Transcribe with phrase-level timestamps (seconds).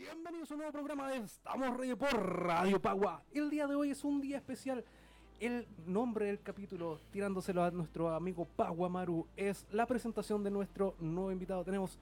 [0.00, 2.10] Bienvenidos a un nuevo programa de Estamos Reyes por
[2.46, 3.22] Radio Pagua.
[3.34, 4.82] El día de hoy es un día especial.
[5.40, 10.94] El nombre del capítulo, tirándoselo a nuestro amigo Pagua Maru, es la presentación de nuestro
[11.00, 11.62] nuevo invitado.
[11.64, 11.98] Tenemos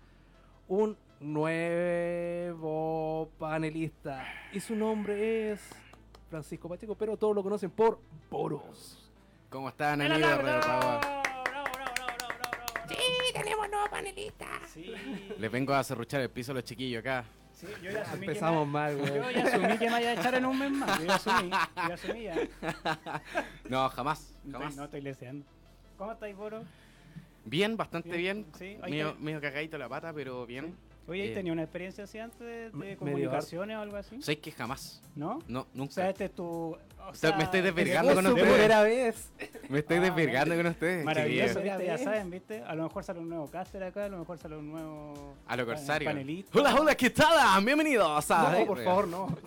[0.69, 2.63] un nuevo
[3.37, 5.69] panelista y su nombre es
[6.31, 7.99] Francisco Pacheco, pero todos lo conocen por
[8.31, 9.11] Poros.
[9.51, 11.01] ¿Cómo están, amigos de Radio Pagua?
[12.89, 12.97] Sí,
[13.33, 14.47] tenemos nuevo panelista.
[14.69, 14.95] Sí,
[15.37, 17.25] Les vengo a cerruchar el piso a los chiquillos acá.
[17.61, 19.15] Sí, yo ya asumí Empezamos que mal, me, güey.
[19.15, 20.99] Yo ya asumí que me vaya a echar en un mes más.
[21.01, 22.37] Yo ya asumí, yo ya asumí ya.
[23.69, 24.69] No, jamás, No jamás.
[24.71, 25.47] estoy, no estoy leseando.
[25.97, 26.63] ¿Cómo estáis, Boro?
[27.45, 28.47] Bien, bastante bien.
[28.59, 29.21] Sí, Medio, está.
[29.21, 30.77] medio cagadito la pata, pero bien.
[31.09, 34.21] Oye, ¿has Eh, tenido una experiencia así antes de, comunicaciones o algo así?
[34.21, 35.03] ¿Sabes que jamás?
[35.17, 35.39] ¿No?
[35.49, 35.95] No, O nunca.
[35.95, 36.45] sea, este es tu...
[36.45, 36.79] o
[37.15, 38.47] sea, me estoy desvergando Es con ustedes.
[38.53, 39.33] primera vez.
[39.71, 40.63] Me estoy Ah, desvirgando bueno.
[40.69, 41.05] con ustedes.
[41.07, 41.61] Maravilloso.
[41.65, 42.63] Ya saben, ¿viste?
[42.63, 45.35] A lo mejor sale un nuevo caster acá, a lo mejor sale un nuevo...
[45.47, 46.09] A lo corsario.
[46.11, 46.59] Panelista.
[46.59, 47.65] Hola, hola, ¿qué tal?
[47.65, 48.53] Bienvenidos a...
[48.59, 49.39] No, por favor, no.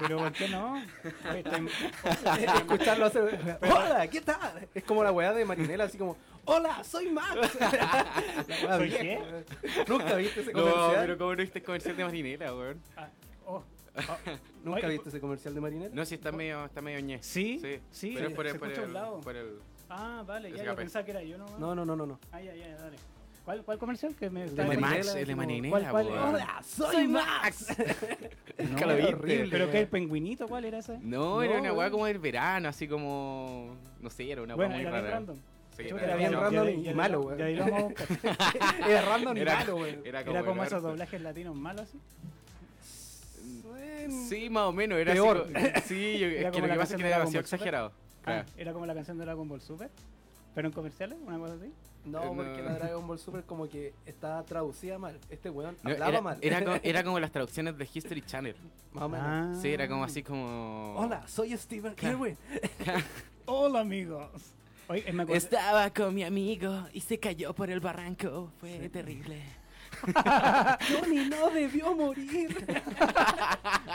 [0.00, 0.72] Pero ¿por qué no?
[1.30, 1.44] Oye,
[2.56, 3.58] Escucharlo hacer.
[3.62, 4.68] Hola, ¿qué tal?
[4.74, 7.36] Es como la weá de Marinela, así como, Hola, soy Max.
[8.76, 9.20] ¿Soy qué?
[9.86, 10.96] ¿Nunca viste ese No, comercial?
[11.00, 12.80] pero ¿cómo no viste el comercial de Marinela, weón?
[12.96, 13.08] ah,
[13.46, 14.30] oh, oh.
[14.64, 15.94] ¿Nunca viste ese comercial de Marinela?
[15.94, 17.22] No, si está medio, está medio ñe.
[17.22, 17.58] ¿Sí?
[17.60, 19.20] Sí, Sí, Pero es por se el, por el, un lado.
[19.20, 19.58] por el...
[19.88, 21.46] Ah, vale, ya yo pensaba que era yo, ¿no?
[21.58, 22.06] No, no, no, no.
[22.06, 22.18] no.
[22.32, 22.96] Ah, ya, ya, dale.
[23.44, 24.14] ¿Cuál, cuál comercial?
[24.14, 26.06] Que me El de Max, el de Marinela, ¿Cuál- cuál?
[26.06, 26.34] weón.
[26.34, 27.66] Hola, soy Max.
[28.58, 29.14] Nunca lo viste.
[29.14, 29.48] horrible.
[29.50, 29.80] ¿Pero qué?
[29.80, 30.46] ¿El pingüinito?
[30.46, 30.98] ¿Cuál era ese?
[31.00, 33.74] No, era No, una weá como del verano, así como...
[34.00, 35.10] No sé, era una weá bueno, muy rara.
[35.10, 35.38] random.
[35.88, 37.50] Sí, era bien random y malo, buscar.
[37.50, 40.00] Era random y Era- malo, weón.
[40.04, 41.98] Era como, Era como el esos doblajes latinos malos, así.
[43.64, 45.46] Bueno, Sí, más o menos, era Peor.
[45.46, 45.52] así.
[45.52, 47.16] como- Sí, yo, Era es que lo la que pasa es canción que de era
[47.18, 47.42] Dragon demasiado Ball Super.
[47.42, 47.92] exagerado.
[48.26, 49.90] Ah, era como la canción de Dragon Ball Super.
[50.54, 51.18] ¿Pero en comerciales?
[51.26, 51.72] ¿Una cosa así?
[52.04, 52.64] No, Eh, porque no.
[52.64, 55.18] la Dragon Ball Super como que está traducida mal.
[55.28, 56.38] Este weón No, hablaba era, mal.
[56.40, 58.56] era, como, era como las traducciones de History Channel.
[58.92, 59.26] Más o menos.
[59.28, 59.52] Ah.
[59.60, 60.94] Sí, era como así como...
[60.96, 61.94] Hola, soy Steven.
[62.02, 62.36] Irwin.
[63.46, 64.28] Hola, amigos.
[64.90, 68.50] Oye, eh, me Estaba con mi amigo y se cayó por el barranco.
[68.58, 69.40] Fue terrible.
[70.90, 72.66] Johnny no debió morir.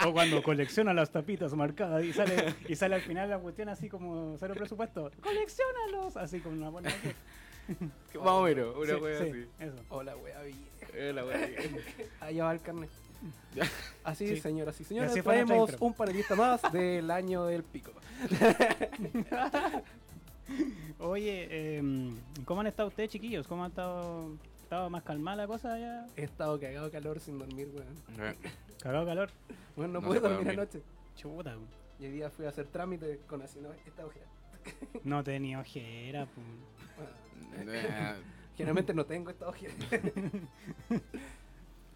[0.06, 3.90] O cuando colecciona las tapitas marcadas y sale, y sale al final la cuestión así
[3.90, 5.12] como cero presupuesto.
[5.22, 6.16] ¡Colecciónalos!
[6.16, 6.90] Así como una buena.
[7.68, 9.46] Más o menos, una Sí, wea sí, así.
[9.60, 9.76] Eso.
[9.90, 10.62] Hola, wea vieja.
[10.94, 12.90] Era la wea que- Allá va el carnet.
[14.06, 14.40] Así, Sí.
[14.40, 17.92] señoras y señores, traemos un panelista más del año del pico.
[21.00, 22.12] Oye, eh,
[22.46, 23.48] ¿cómo han estado ustedes, chiquillos?
[23.48, 24.30] ¿Cómo han estado?
[24.64, 26.08] ¿Estaba más calmada la cosa ya?
[26.16, 28.36] He estado cagado de calor sin dormir, weón.
[28.82, 29.30] Cagado calor.
[29.76, 30.60] Bueno, no, No pude dormir dormir.
[30.60, 30.82] anoche.
[31.16, 31.56] Chuta.
[32.00, 34.26] Y hoy día fui a hacer trámite con así, no, esta ojera.
[35.04, 36.26] No tenía ojera.
[36.26, 36.42] pu.
[37.56, 38.16] Bueno, Eh,
[38.58, 39.74] generalmente no tengo esta ojera.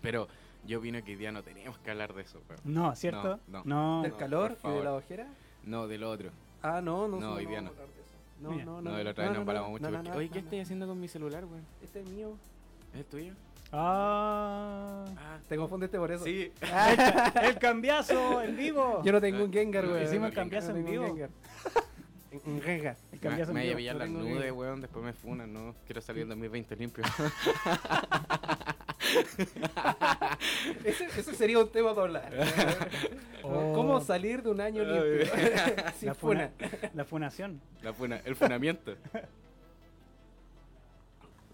[0.02, 0.28] Pero
[0.66, 2.42] yo opino que hoy día no tenemos que hablar de eso.
[2.48, 2.62] weón.
[2.64, 3.40] No, ¿cierto?
[3.48, 4.02] No, no.
[4.04, 5.28] ¿Del calor y de la ojera?
[5.64, 6.30] No, del otro.
[6.62, 7.20] Ah, no, no.
[7.20, 7.72] No, hoy día no.
[8.40, 8.44] De.
[8.44, 8.66] No, Mira.
[8.66, 8.98] no, No, no.
[8.98, 9.92] del otro año no, nos no, hablamos no, mucho.
[9.92, 10.44] no, porque- no, Oye, ¿qué no.
[10.46, 11.66] estoy haciendo con mi celular, weón?
[11.84, 12.36] Este es mío.
[12.94, 13.34] ¿Es tuyo?
[13.72, 15.06] Ah.
[15.18, 16.24] Ah, Te confundiste por eso.
[16.26, 16.52] sí.
[17.44, 19.04] ¡El cambiazo en vivo!
[19.04, 20.04] Yo no tengo un Gengar, weón.
[20.04, 21.16] Hicimos el cambiazo No en tengo un vivo.
[21.16, 21.30] Gengar.
[22.46, 22.96] Un Gengar.
[23.12, 23.78] El Me, cambiazo me en voy a vivo.
[23.78, 24.54] pillar no las tengo nudes, idea.
[24.54, 24.82] weón.
[24.82, 25.76] Después me funan, ¿no?
[25.86, 27.04] Quiero salir en 2020 limpio.
[30.84, 32.34] Ese, ese sería un tema para hablar.
[33.42, 33.72] Oh.
[33.74, 35.26] ¿Cómo salir de un año limpio?
[35.98, 36.52] Sin La, funa.
[36.60, 37.62] funa, la funación.
[37.82, 38.96] La funa, el funamiento.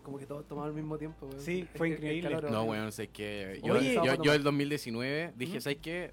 [0.02, 1.40] Como que todos tomamos al mismo tiempo, weón.
[1.40, 2.32] Sí, Es fue increíble.
[2.32, 3.62] calor No, weón, sé que.
[3.64, 5.62] Yo, Oye, yo, yo el 2019 dije, ¿Mm?
[5.62, 6.12] ¿sabes qué?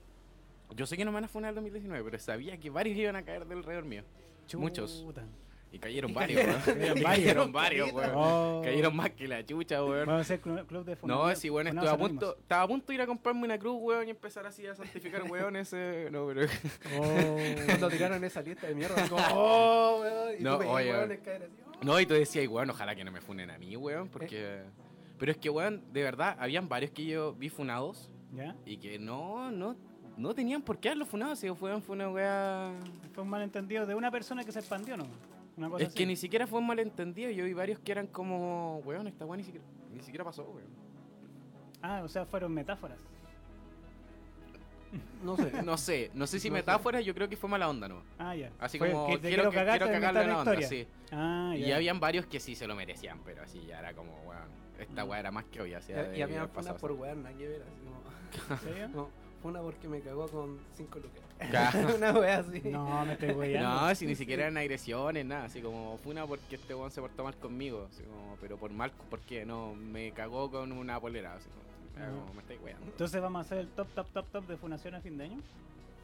[0.76, 3.16] Yo sé que no me van a funar el 2019, pero sabía que varios iban
[3.16, 4.02] a caer del alrededor mío.
[4.54, 5.06] Muchos.
[5.72, 6.62] Y cayeron Y varios, cayeron- weón.
[6.78, 7.18] cayeron varios.
[7.18, 8.14] cayeron varios, Caleta.
[8.14, 8.24] weón.
[8.24, 8.60] Oh.
[8.62, 10.06] Cayeron más que la chucha, weón.
[10.06, 10.96] Vamos a hacer clu- club de.
[11.02, 13.76] No, sí, weón, estuve a punto, estaba a punto de ir a comprarme una cruz,
[13.80, 15.72] weón, y empezar así a santificar weones.
[15.74, 16.46] eh, No, pero.
[17.66, 20.40] Cuando tiraron esa lista de mierda, como, oh, weón.
[20.40, 21.84] Y No, tú veías oye, weones caer así, oh.
[21.84, 24.60] No, y tú decías, weón, ojalá que no me funen a mí, weón, porque.
[25.18, 28.56] Pero es que, weón, de verdad, habían varios que yo vi funados ¿Ya?
[28.66, 29.76] y que no, no,
[30.16, 32.72] no tenían por qué haberlos funado, si weón, fue una weá.
[33.14, 35.06] Fue un malentendido de una persona que se expandió, ¿no?
[35.62, 35.96] Una cosa Es así.
[35.98, 39.36] que ni siquiera fue un malentendido, yo vi varios que eran como, weón, esta weá
[39.36, 39.64] ni siquiera,
[39.94, 40.66] ni siquiera pasó, weón.
[41.80, 42.98] Ah, o sea, fueron metáforas.
[45.22, 45.52] No sé.
[45.64, 46.60] No sé, no sé si No sé.
[46.60, 48.02] metáfora, yo creo que fue mala onda, ¿no?
[48.18, 48.50] Ah, ya.
[48.58, 50.84] Así Fue como, que quiero, que, cagar, quiero cagarle inventar la onda, historia.
[50.86, 50.88] sí.
[51.12, 51.76] Ah, Y ya.
[51.76, 54.48] habían varios que sí se lo merecían, pero así ya era como, weón,
[54.80, 55.78] esta weá era más que obvia.
[55.88, 57.00] Y, y funas pasado por así.
[57.00, 58.02] weón, nada que ver, así como.
[58.54, 58.88] ¿En serio?
[58.94, 59.08] No,
[59.42, 61.22] funa porque me cagó con 5 lucas.
[61.96, 62.62] Una wea así.
[62.64, 63.68] No, me estoy weyando.
[63.68, 67.00] No, si ni siquiera eran agresiones, nada, así como fue una porque este weón se
[67.00, 69.44] portó mal conmigo, así como, pero por mal, ¿por qué?
[69.44, 72.86] No, me cagó con una polera, así como, como, me estáis weando.
[72.86, 75.38] Entonces vamos a hacer el top, top, top, top de funación a fin de año.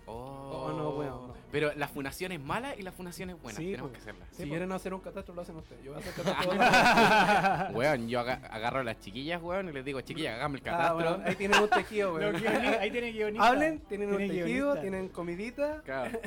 [0.08, 1.38] Oh, Oh, no, weón, no.
[1.52, 3.58] Pero la fundación es mala y la fundación es buena.
[3.58, 4.02] Sí, Tenemos pues.
[4.04, 4.26] que hacerla.
[4.32, 5.82] Si Sí, quieren hacer un catastro, lo hacen ustedes.
[5.82, 6.52] Yo voy a hacer catastro.
[7.78, 10.70] Weón, yo aga- agarro a las chiquillas, weón, y les digo, chiquillas, hagamos el Ah,
[10.70, 10.94] catastro.
[11.10, 12.36] bueno, ahí tienen un tejido, weón.
[12.80, 13.48] ahí tienen guionistas.
[13.48, 15.80] Hablen, tienen un tejido, tienen comidita.
[15.82, 16.18] Claro.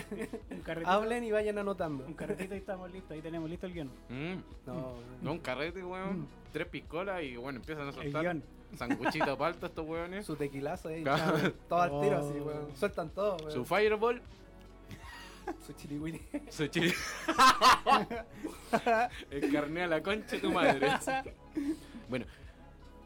[0.50, 0.90] un carretito.
[0.92, 2.06] Hablen y vayan anotando.
[2.06, 3.12] Un carretito y estamos listos.
[3.12, 3.92] Ahí tenemos listo el guion.
[4.10, 4.36] Mm.
[4.66, 6.28] No, No, un carrete, weón.
[6.52, 8.44] Tres piscolas y bueno, empiezan a El soltar guion.
[8.78, 10.26] Sanguchito palto estos weones.
[10.26, 11.04] su tequilazo ahí.
[11.04, 11.34] Claro.
[11.34, 12.44] claro, Todo al tiro así, Oh.
[12.46, 12.76] weón.
[12.76, 13.52] Sueltan todo, weón.
[13.52, 14.22] Su fireball,
[15.66, 16.22] Su chiliwini.
[16.50, 16.94] su chile.
[19.32, 20.88] el carné a la concha de tu madre.
[22.10, 22.26] bueno,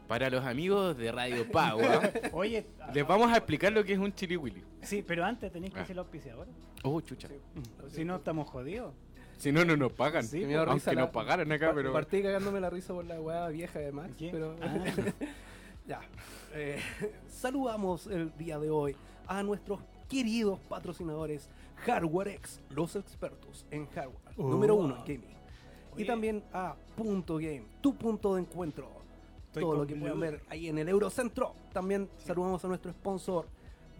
[0.06, 4.14] para los amigos de Radio Pagua, Oye, les vamos a explicar lo que es un
[4.14, 4.62] chili willy.
[4.82, 5.82] sí, pero antes tenéis que Ah.
[5.82, 6.52] decir los auspiciadores.
[6.82, 7.28] Oh, chucha.
[7.88, 8.94] Si no, estamos jodidos.
[9.38, 10.24] Si no, no nos pagan.
[10.24, 11.92] Sí, Que me dio Aunque risa la- nos pagaran acá, Pa- pero.
[11.92, 14.32] Partí cagándome la risa por la weá vieja de Max, ¿Quién?
[14.32, 14.84] pero Ah.
[15.86, 16.00] Ya.
[16.54, 16.80] Eh,
[17.28, 18.96] saludamos el día de hoy
[19.26, 21.48] a nuestros queridos patrocinadores
[21.86, 24.48] HardwareX, los expertos en hardware, Oh.
[24.48, 25.36] número uno en gaming.
[25.96, 28.88] Y también a Punto Game, tu punto de encuentro.
[29.46, 31.54] Estoy Todo lo que pueden ver ahí en el Eurocentro.
[31.72, 33.46] También saludamos a nuestro sponsor,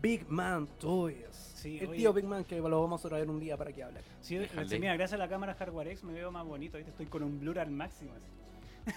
[0.03, 1.27] Big Man Toys.
[1.55, 1.99] Sí, el oye.
[1.99, 4.01] tío Big Man que lo vamos a traer un día para que hable.
[4.21, 4.39] Sí,
[4.79, 6.77] mira, gracias a la cámara Hardware X me veo más bonito.
[6.77, 8.13] Ahorita estoy con un blur al máximo.
[8.15, 8.27] así.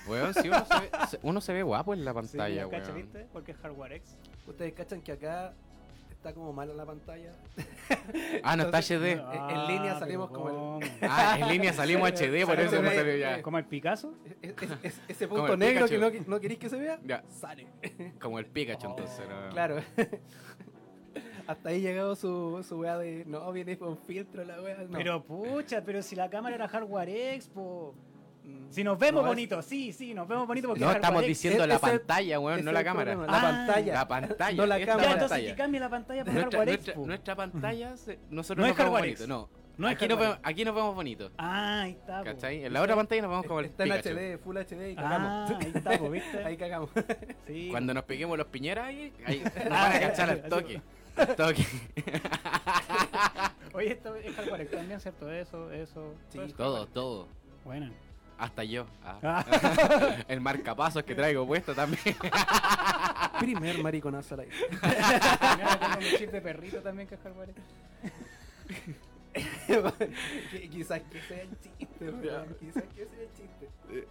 [0.07, 0.89] Weón, si uno se, ve,
[1.24, 3.03] uno se ve guapo en la Sí, pantalla, mira, cacha, weón.
[3.03, 3.27] ¿viste?
[3.33, 4.18] Porque es Hardware X.
[4.47, 5.53] Ustedes cachan que acá
[6.12, 7.31] está como mal en la pantalla.
[8.44, 9.15] Ah, no está HD.
[9.18, 9.50] no.
[9.50, 10.89] en línea Ah, salimos pero como el-.
[11.01, 13.19] Ah, en línea salimos HD, por eso no Sí, se ve sí.
[13.21, 13.41] ya.
[13.41, 14.13] ¿Como el Picasso?
[14.41, 16.12] Es- es- es- ese punto negro Pikachu.
[16.12, 17.24] que no, no queréis que se vea, Ya.
[17.30, 17.68] sale.
[18.21, 19.25] Como el Pikachu, Oh, entonces.
[19.30, 19.50] ¿no?
[19.50, 19.77] Claro.
[21.47, 24.77] Hasta ahí llegado su, su weá de no, viene con filtro la weá.
[24.83, 24.89] no.
[24.97, 27.95] Pero pucha, pero si la cámara era Hardware X, po.
[27.95, 28.09] Mm,
[28.69, 31.24] Si nos vemos no, es- bonitos, sí, sí, nos vemos bonitos porque No, es estamos
[31.25, 33.16] diciendo Es- la pantalla, weón, no la cámara.
[33.16, 33.94] La Ah, pantalla.
[33.94, 34.57] La pantalla.
[34.57, 35.07] No la cámara.
[35.07, 37.07] Ya, entonces que cambie la pantalla por Nuestra, Hardware X, nuestra, po.
[37.07, 39.01] nuestra pantalla, se- nosotros No nos es vemos.
[39.04, 39.28] X.
[39.28, 41.31] No, No es aquí, nos vemos, aquí nos vemos bonitos.
[41.38, 42.22] Ah, ahí está.
[42.22, 42.66] ¿Cachai?
[42.66, 44.10] En la otra pantalla nos vemos como el Está en Pikachu.
[44.10, 45.51] HD, Full HD y Ah, cagamos.
[45.51, 46.38] ahí está, po, ¿viste?
[46.46, 46.90] Ahí cagamos.
[47.48, 47.68] Sí.
[47.72, 50.81] Cuando nos peguemos los piñeras ahí, ahí nos Ah, van a ya, cachar al toque.
[51.16, 51.66] Al toque.
[53.74, 55.31] Oye, esto es Hardware X también, ¿cierto?
[55.31, 56.13] Eso, eso.
[56.30, 57.28] Sí, Todo, todo.
[57.63, 57.90] Bueno.
[58.39, 58.86] Hasta yo.
[59.03, 59.19] Ah.
[59.21, 60.15] Ah.
[60.30, 62.15] El marcapasos que traigo puesto también.
[63.39, 64.56] Primer mariconazo al aire.
[64.69, 67.18] Tengo mi chip de perrito también que
[70.71, 72.56] Quizás que sea el chiste, weón.
[72.59, 74.07] Quizás que sea el chiste.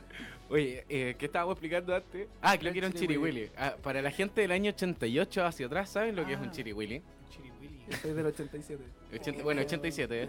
[0.50, 2.28] Oye, eh, ¿qué estábamos explicando antes?
[2.40, 3.50] Ah, creo que era un Chiri chiriwili.
[3.56, 6.52] Ah, para la gente del año 88 hacia atrás, ¿saben lo que es un Ah.
[6.52, 7.02] chiriwili?
[7.30, 7.92] Chiriwili.
[8.00, 8.82] Soy del 87.
[9.14, 10.28] Ochenta- bueno, 87, ¿eh?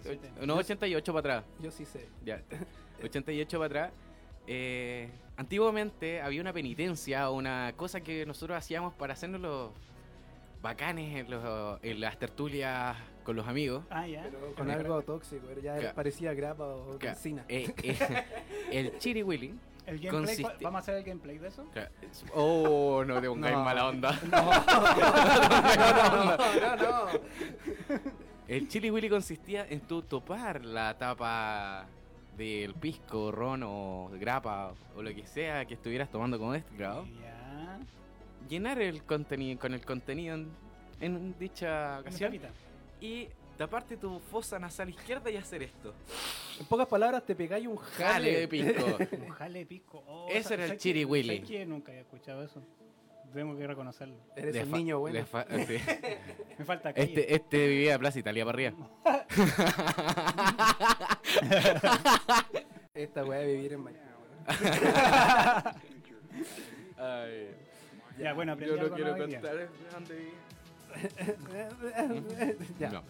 [0.00, 0.46] 87.
[0.46, 1.52] No, 88 para atrás.
[1.60, 2.08] Yo sí sé.
[2.24, 2.40] Ya.
[3.02, 3.92] 88 para atrás.
[4.46, 9.70] Eh, antiguamente había una penitencia, una cosa que nosotros hacíamos para hacernos los
[10.62, 13.84] bacanes en, los- en las tertulias con los amigos.
[13.90, 14.22] Ah, ya.
[14.24, 15.46] Pero con algo tóxico.
[15.62, 15.94] Ya Claro.
[15.94, 17.14] parecía grapa o Claro.
[17.16, 17.44] benzina.
[17.48, 17.96] Eh, eh,
[18.72, 19.54] el chiriwili.
[19.86, 21.64] El gameplay, Consiste- ¿Vamos a hacer el gameplay de eso?
[22.34, 23.64] Oh, no te pongáis No.
[23.64, 24.12] mala onda.
[24.30, 24.52] no,
[26.60, 27.06] no, no.
[28.46, 31.86] El Chili Willy consistía en tu topar la tapa
[32.40, 37.06] del pisco, ron o grapa o lo que sea que estuvieras tomando con este grado.
[37.22, 37.78] Ya.
[38.48, 40.48] Llenar el contenido con el contenido en,
[41.00, 42.38] en dicha ocasión
[43.00, 45.94] y taparte tu fosa nasal izquierda y hacer esto.
[46.58, 48.40] En pocas palabras, te pegáis un Jale jale.
[48.40, 48.86] de pisco.
[49.26, 50.04] Un jale pisco.
[50.06, 51.04] Oh, Ese era el ¿sabes Chiri?
[51.04, 51.36] Willy.
[51.36, 51.66] ¿sabes qué?
[51.66, 52.62] Nunca había escuchado eso.
[53.32, 54.16] Tengo que reconocerlo.
[54.36, 55.18] Eres Le un niño bueno.
[55.18, 55.78] le fa- sí.
[56.58, 57.06] Me falta calle.
[57.08, 58.74] Este, este vivía de Plaza Italia para arriba.
[62.94, 64.00] Esta weá de vivir en Miami.
[66.98, 67.50] Ay,
[68.18, 69.68] Ya, bueno, aprendí yo no quiero contar
[72.78, 72.90] ya.
[72.90, 73.02] No.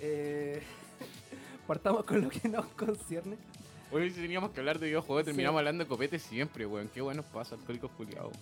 [0.00, 0.62] Eh,
[1.66, 3.36] partamos con lo que nos concierne.
[3.92, 5.60] Hoy si teníamos que hablar de videojuegos, terminamos Sí.
[5.60, 6.88] hablando de copete siempre, weón.
[6.88, 8.32] Qué buenos pasa, alcohólicos culiados.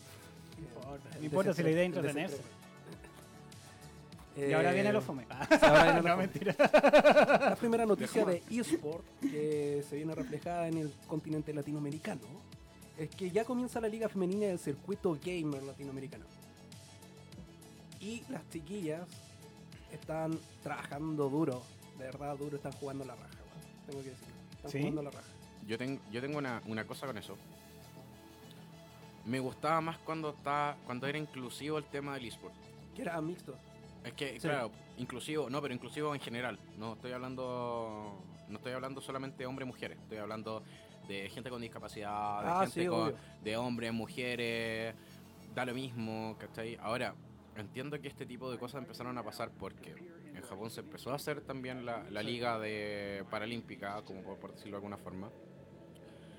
[0.62, 2.42] No importa, no importa si la idea es entretenerse.
[4.36, 5.22] Y ahora viene lo fome.
[5.22, 6.26] Eh, ahora viene lo no, fome.
[6.26, 6.56] mentira.
[7.50, 12.22] La primera noticia de eSport que se viene reflejada en el continente latinoamericano
[12.98, 16.24] es que ya comienza la liga femenina del circuito gamer latinoamericano.
[18.00, 19.08] Y las chiquillas
[19.92, 21.62] están trabajando duro,
[21.98, 23.36] de verdad duro, están jugando la raja,
[23.86, 24.34] tengo que decirlo.
[24.56, 24.78] Están ¿Sí?
[24.78, 25.28] jugando la raja.
[25.66, 27.36] Yo, tengo yo tengo una, una cosa con eso.
[29.24, 32.54] Me gustaba más cuando está, cuando era inclusivo el tema del eSport.
[32.94, 33.56] Que era mixto.
[34.04, 34.48] Es que, Sí.
[34.48, 36.58] claro, inclusivo, no, pero inclusivo en general.
[36.76, 39.98] No estoy hablando, no estoy hablando solamente de hombres y mujeres.
[39.98, 40.62] Estoy hablando
[41.06, 44.94] de gente con discapacidad, de Ah, gente sí, con, de hombres, mujeres,
[45.54, 46.76] da lo mismo, ¿cachai?
[46.80, 47.14] Ahora,
[47.56, 49.94] entiendo que este tipo de cosas empezaron a pasar porque
[50.34, 54.50] en Japón se empezó a hacer también la, la liga de paralímpica, como por, por
[54.52, 55.30] decirlo de alguna forma.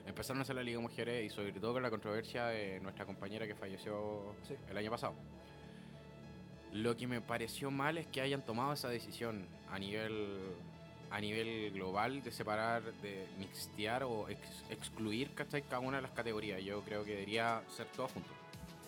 [0.06, 3.06] Empezaron a hacer la liga de mujeres y sobre todo con la controversia de nuestra
[3.06, 4.56] compañera que falleció Sí.
[4.70, 5.14] el año pasado.
[6.74, 10.38] Lo que me pareció mal es que hayan tomado esa decisión a nivel
[11.12, 16.60] a nivel global de separar, de mixtear o ex- excluir cada una de las categorías.
[16.64, 18.30] Yo creo que debería ser todo junto.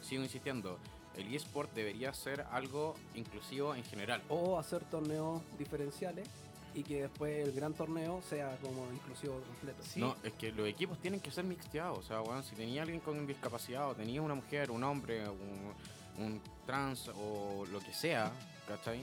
[0.01, 0.79] Sigo insistiendo,
[1.15, 4.23] el eSport debería ser algo inclusivo en general.
[4.29, 6.27] O hacer torneos diferenciales
[6.75, 9.81] y que después el gran torneo sea como inclusivo completo.
[9.95, 11.99] No, es que los equipos tienen que ser mixteados.
[11.99, 16.23] O sea, weón, si tenía alguien con discapacidad, o tenía una mujer, un hombre, un,
[16.23, 18.29] un trans o lo que sea,
[18.67, 19.01] ¿cachai?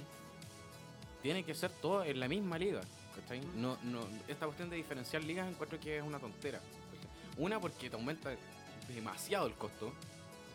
[1.23, 2.83] Tiene que ser todo en la misma liga,
[3.17, 3.41] ¿cachai?
[3.57, 6.61] No, no, esta cuestión de diferenciar ligas encuentro que es una tontera.
[7.39, 8.35] Una, porque te aumenta
[8.89, 9.95] demasiado el costo.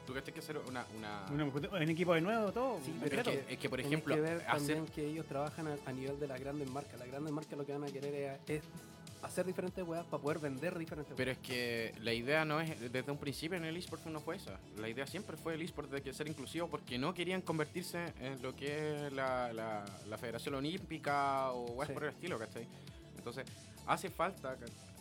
[0.08, 0.86] Tú cachai que hacer una...
[0.98, 1.26] una...
[1.30, 2.80] Una- ¿En equipo de nuevo todo?
[2.84, 4.76] Sí, pero pero es que, es que, por ejemplo, que ver hacer...
[4.78, 6.98] también que ellos trabajan a, a nivel de las grandes marcas.
[6.98, 8.64] Las grandes marcas lo que van a querer es, es
[9.22, 11.38] hacer diferentes weas para poder vender diferentes Pero weas.
[11.42, 14.58] es que la idea no es, desde un principio en el eSport no fue esa.
[14.78, 18.42] La idea siempre fue el eSport de que ser inclusivo porque no querían convertirse en
[18.42, 21.94] lo que es la, la, la Federación Olímpica o weas Sí.
[21.94, 22.66] por el estilo, ¿cachai?
[23.18, 23.46] Entonces,
[23.88, 24.56] hace falta,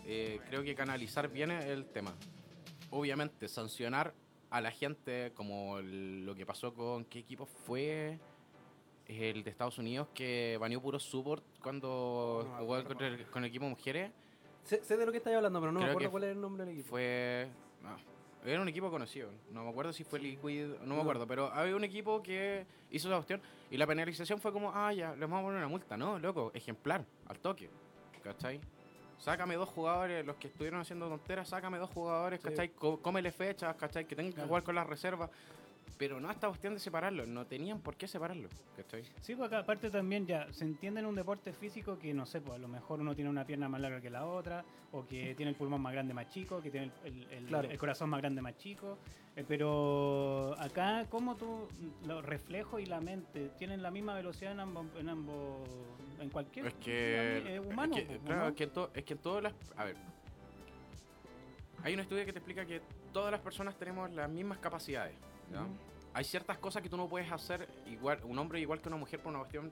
[0.04, 2.12] eh, creo que canalizar bien el tema.
[2.90, 4.12] Obviamente, sancionar
[4.56, 8.18] a la gente como el- lo que pasó con qué equipo fue
[9.06, 13.50] el de Estados Unidos que baneó puro support cuando No jugó contra el- con el
[13.50, 14.10] equipo mujeres.
[14.64, 16.64] Sé, sé de lo que estáis hablando, pero no me acuerdo cuál es el nombre
[16.64, 16.88] del equipo.
[16.88, 17.48] Fue.
[17.82, 17.96] no,
[18.50, 19.30] era un equipo conocido.
[19.52, 20.66] No me acuerdo si fue Liquid.
[20.84, 21.26] No me acuerdo.
[21.26, 23.40] Pero había un equipo que hizo esa cuestión.
[23.70, 25.96] Y la penalización fue como: Ah, ya, les vamos a poner una multa.
[25.96, 27.68] No, loco, ejemplar, al toque.
[28.24, 28.60] ¿Cachai?
[29.18, 32.48] Sácame dos jugadores, los que estuvieron haciendo tonteras, sácame dos jugadores, Sí.
[32.48, 32.68] ¿cachai?
[32.70, 34.04] Cómele fechas, ¿cachai?
[34.06, 34.48] Que tengan que Claro.
[34.48, 35.30] jugar con las reservas.
[35.98, 37.26] Pero no esta cuestión de separarlos.
[37.26, 39.02] No tenían por qué separarlos, ¿cachai?
[39.22, 42.42] Sí, pues acá aparte también ya se entiende en un deporte físico que no sé,
[42.42, 45.34] pues a lo mejor uno tiene una pierna más larga que la otra, o que
[45.34, 47.70] tiene el pulmón más grande más chico, que tiene el, el- el- Claro.
[47.70, 48.98] el corazón más grande más chico.
[49.38, 51.68] eh, pero acá, como tú,
[52.06, 55.68] los reflejos y la mente tienen la misma velocidad en ambos, en ambos,
[56.20, 57.60] en cualquier Es que.
[57.64, 57.96] humano.
[57.96, 59.54] es que, pues, claro, es que en, to- es que en todas las.
[59.76, 59.96] A ver.
[61.82, 62.80] Hay un estudio que te explica que
[63.12, 65.14] todas las personas tenemos las mismas capacidades.
[66.14, 69.20] Hay ciertas cosas que tú no puedes hacer igual, un hombre igual que una mujer
[69.20, 69.70] por una cuestión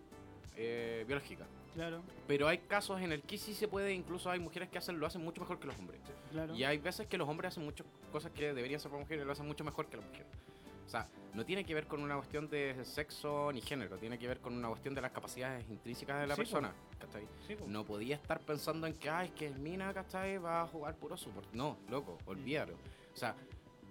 [0.57, 1.47] eh, biológica.
[1.75, 5.01] Claro, Pero hay casos en el que sí se puede, incluso hay mujeres que hacen,
[5.01, 6.01] lo hacen mucho mejor que los hombres.
[6.31, 6.55] claro.
[6.55, 9.27] Y hay veces que los hombres hacen muchas cosas que deberían ser para mujeres y
[9.27, 10.27] lo hacen mucho mejor que las mujeres.
[10.85, 14.29] O sea, no tiene que ver con una cuestión de sexo ni género, tiene que
[14.29, 16.73] ver con una cuestión de las capacidades intrínsecas de la Sí, persona.
[16.99, 17.27] ¿cachai?
[17.47, 17.57] Sí.
[17.67, 20.39] No podía estar pensando en que, ay, es que el Mina, ¿cachai?
[20.39, 21.53] Va a jugar puro support.
[21.53, 22.75] No, loco, olvídalo.
[23.13, 23.35] O sea,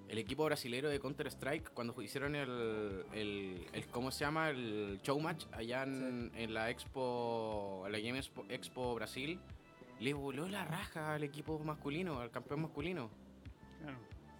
[0.07, 4.49] el equipo brasilero de Counter-Strike, cuando hicieron el, el, el- ¿cómo se llama?
[4.49, 9.39] El showmatch allá en, en la Expo, en la Game Expo, Expo Brasil,
[9.99, 13.09] le voló la raja al equipo masculino, al campeón masculino.
[13.81, 13.97] Claro.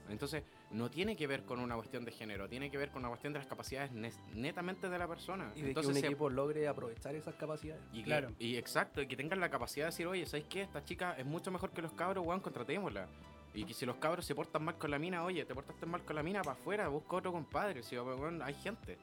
[0.09, 0.43] Entonces,
[0.73, 3.31] no tiene que ver con una cuestión de género, tiene que ver con una cuestión
[3.33, 3.91] de las capacidades
[4.33, 5.51] netamente de la persona.
[5.55, 7.81] Y de Entonces, que un se- equipo logre aprovechar esas capacidades.
[7.93, 8.29] y que- Claro.
[8.39, 10.63] Y exacto, y que tengan la capacidad de decir, oye, ¿sabes qué?
[10.63, 13.07] Esta chica es mucho mejor que los cabros, weón, contratémosla.
[13.53, 16.01] Y que si los cabros se portan mal con la mina, oye, te portaste mal
[16.03, 17.83] con la mina, para afuera, busca otro compadre.
[17.83, 18.97] Si, weón, hay gente.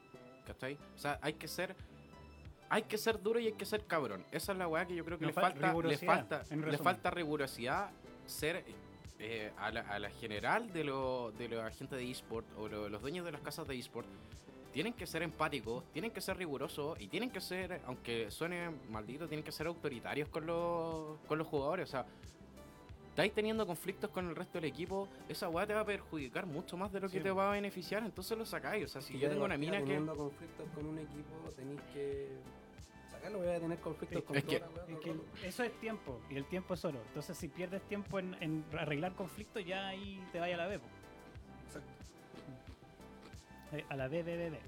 [0.45, 0.77] ¿Cachai?
[0.95, 1.73] O sea, hay que ser.
[2.67, 4.25] Hay que ser duro y hay que ser cabrón.
[4.31, 7.11] Esa es la weá que yo creo que le fal- falta, le falta, le falta
[7.11, 7.91] rigurosidad,
[8.25, 8.63] ser
[9.21, 12.89] eh, a, la, a la general de, lo, de la gente de eSport o lo-
[12.89, 14.07] los dueños de las casas de eSport
[14.73, 19.27] tienen que ser empáticos, tienen que ser rigurosos y tienen que ser, aunque suene maldito,
[19.27, 21.89] tienen que ser autoritarios con los, con los jugadores.
[21.89, 22.05] O sea,
[23.09, 26.77] estáis teniendo conflictos con el resto del equipo, esa weá te va a perjudicar mucho
[26.77, 28.85] más de lo que te va a beneficiar, entonces lo sacáis.
[28.85, 29.83] O sea, si yo tengo una mina que.
[29.83, 32.29] Teniendo conflictos con un equipo, tenéis que
[33.21, 33.39] sacarlo.
[33.39, 36.21] Voy a tener conflictos Es con que- toda la Es que el eso es tiempo,
[36.29, 37.01] y el tiempo es oro.
[37.07, 40.79] Entonces, si pierdes tiempo en, en arreglar conflictos, ya ahí te vaya a la B.
[40.79, 40.85] po.
[41.67, 41.89] Exacto.
[43.73, 44.59] Eh, A la B, B, B, B.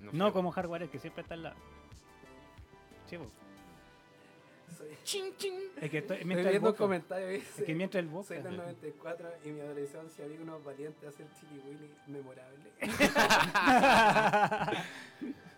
[0.00, 1.56] no No como hardware, que siempre está al lado.
[3.06, 3.26] Sí, po.
[4.76, 5.54] Soy, Chin, chin.
[5.80, 8.02] Es que estoy, estoy mientras el viendo un boca- comentario que es dice, que mientras
[8.02, 12.70] el boca- Soy del 94 y mi adolescencia vi unos valientes hacer Chili Willy memorable.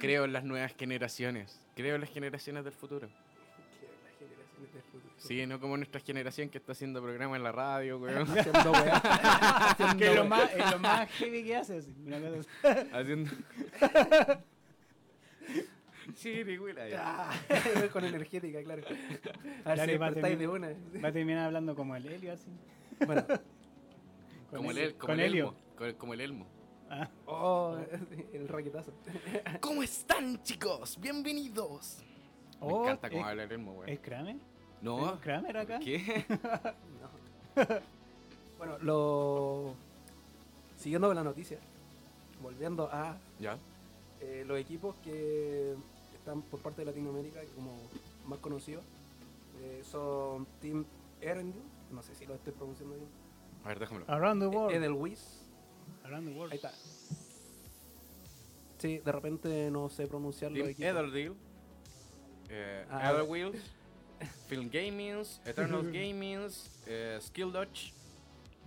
[0.00, 1.60] Creo en las nuevas generaciones.
[1.74, 3.08] Creo en las generaciones del futuro.
[3.08, 5.14] Que las generaciones del futuro.
[5.18, 8.22] Sí, no como nuestra generación que está haciendo programas en la radio, weón.
[8.38, 8.96] Haciendo weá.
[8.96, 11.94] Haciendo que es lo, más, es lo más heavy que cosa así.
[12.92, 13.30] haciendo.
[16.14, 17.32] Sí, güey, Ah,
[17.92, 18.82] con energética, claro.
[19.64, 20.68] A ver si va de una.
[21.04, 22.46] Va a terminar hablando como el Helio así.
[23.04, 23.26] Bueno,
[24.52, 24.88] Como el, Helio.
[24.88, 25.44] el- como el Helio.
[25.48, 25.56] elmo.
[25.76, 26.46] co- Como el elmo.
[26.90, 27.76] Ah, Oh,
[28.32, 28.92] el raquetazo.
[29.60, 30.98] ¿Cómo están, chicos?
[31.00, 31.98] Bienvenidos.
[32.60, 33.88] Me oh, encanta cómo ¿es- habla el Elmo, weón.
[33.88, 34.36] ¿Es Kramer?
[34.80, 35.78] No, ¿Es Kramer acá?
[35.80, 36.24] ¿qué?
[37.56, 37.64] No.
[38.58, 39.74] Bueno, lo.
[40.76, 41.58] Siguiendo con la noticia,
[42.42, 43.56] volviendo a Ya.
[44.20, 45.74] eh, los equipos que
[46.14, 47.72] están por parte de Latinoamérica, como
[48.26, 48.84] más conocidos,
[49.62, 50.84] eh, son Team
[51.20, 53.08] Erendil, no sé si lo estoy pronunciando bien,
[53.64, 54.04] A ver, déjamelo.
[54.08, 54.74] Around the world.
[54.76, 55.45] Edelweiss,
[56.06, 56.52] Around the world.
[56.52, 56.72] ahí está.
[58.78, 60.90] Sí, de repente no sé pronunciar los Team equipos.
[60.90, 61.34] Etherdeal,
[62.50, 63.56] eh, Ah, Etherwheels,
[64.48, 67.92] Film Gamings, Eternal Gamings, eh, Skill Dodge,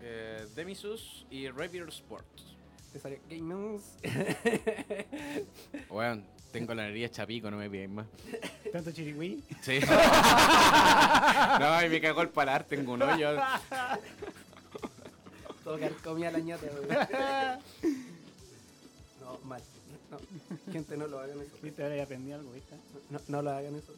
[0.01, 2.55] eh, Demisus y Rapier Sports.
[2.91, 3.83] Te sale Gamers.
[5.91, 8.07] Weón, tengo la nariz hecha pico, no me piden más.
[8.73, 9.43] ¿Tanto chirigüí?
[9.61, 9.79] Sí.
[11.59, 13.37] no, y me cagó el palar, tengo un hoyo.
[15.77, 16.97] Todo comía la ñata, güey.
[19.21, 19.61] No, mal.
[20.09, 20.17] No,
[20.71, 21.51] gente, no lo hagan eso.
[21.61, 21.83] ¿Viste?
[21.83, 22.75] Ahora ya aprendí algo, ¿viste?
[23.11, 23.93] No, no lo hagan eso.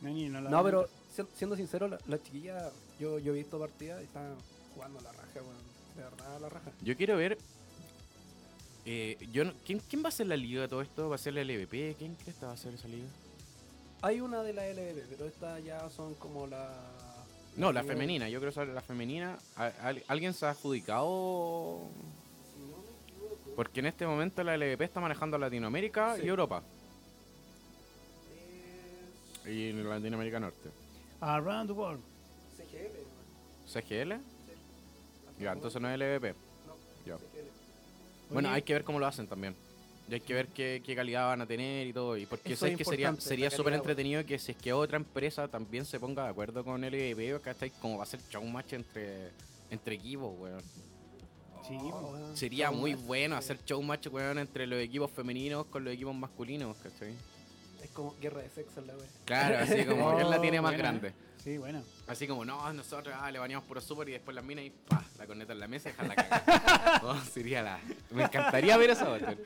[0.00, 0.64] No, ni- no, lo No, hagan.
[0.70, 2.70] pero si- siendo sincero, la, la chiquilla,
[3.00, 4.34] yo, yo he visto partidas y están
[4.74, 5.70] jugando a la raja, weón.
[5.96, 6.70] De verdad, a la raja.
[6.82, 7.36] Yo quiero ver.
[8.86, 11.08] eh, yo no- ¿quién, ¿Quién va a ser la liga de todo esto?
[11.08, 11.96] ¿Va a ser la LVP?
[11.98, 13.08] ¿Quién crees que va a ser esa liga?
[14.02, 16.72] Hay una de la LBB, pero estas ya son como la.
[17.60, 18.26] No, la femenina.
[18.30, 19.36] Yo creo que la femenina.
[20.08, 21.90] ¿Alguien se ha adjudicado?
[23.54, 26.22] Porque en este momento la LVP está manejando Latinoamérica Sí.
[26.24, 26.62] y Europa.
[29.44, 30.70] Y Latinoamérica Norte.
[31.20, 32.00] Around the world.
[32.56, 33.66] CGL.
[33.66, 34.12] ¿CGL?
[34.16, 35.42] Sí.
[35.44, 36.34] Ya, entonces no es LVP.
[36.66, 36.74] No,
[37.04, 37.18] Ya.
[37.18, 37.50] CGL.
[38.30, 39.54] Bueno, Oye, hay que ver cómo lo hacen también.
[40.10, 42.16] Y hay que ver qué, qué calidad van a tener y todo.
[42.16, 44.96] Y porque Eso sé es que sería, sería súper entretenido que si es que otra
[44.96, 47.70] empresa también se ponga de acuerdo con LVP, ¿cachai?
[47.70, 49.30] Como va a ser showmatch entre,
[49.70, 50.62] entre equipos, weón.
[51.68, 52.36] Sí, Oh, weón.
[52.36, 53.38] Sería muy bueno sí.
[53.38, 57.14] hacer showmatch, weón, entre los equipos femeninos con los equipos masculinos, ¿cachai?
[57.82, 59.06] Es como guerra de sexo en la wea.
[59.24, 60.82] Claro, así como ¿quién la tiene Oh, más buena.
[60.90, 61.12] grande?
[61.44, 61.82] Sí, bueno.
[62.08, 65.02] Así como, no, nosotros ah, le bañamos puro súper y después las minas y pa,
[65.16, 67.00] la corneta en la mesa y dejarla cagar.
[67.04, 67.80] oh, sería la.
[68.10, 69.38] Me encantaría ver eso, weón.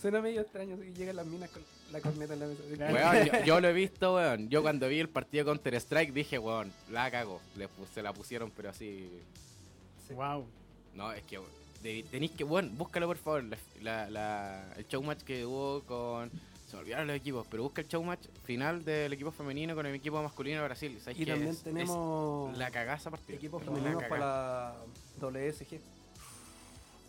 [0.00, 2.62] Suena medio extraño si llegan las minas con la corneta en la mesa.
[2.62, 2.94] así.
[2.94, 4.48] Weón, yo, yo lo he visto, weón.
[4.48, 7.40] Yo cuando vi el partido Counter Strike dije, weón, la cago.
[7.56, 9.10] Le se la pusieron, pero así.
[10.06, 10.14] Sí.
[10.14, 10.46] Wow.
[10.94, 11.38] No, es que
[11.82, 13.44] de- tenéis que, weón, búscalo por favor.
[13.44, 16.30] La, la- la- el showmatch que hubo con.
[16.68, 19.94] Se me olvidaron los equipos, pero busca el showmatch final del equipo femenino con el
[19.94, 20.98] equipo masculino de Brasil.
[21.00, 21.30] ¿Sabes Y qué?
[21.30, 23.36] también Es- es tenemos la cagaza partida.
[23.36, 24.74] equipos la femeninos para la
[25.20, 25.80] WSG.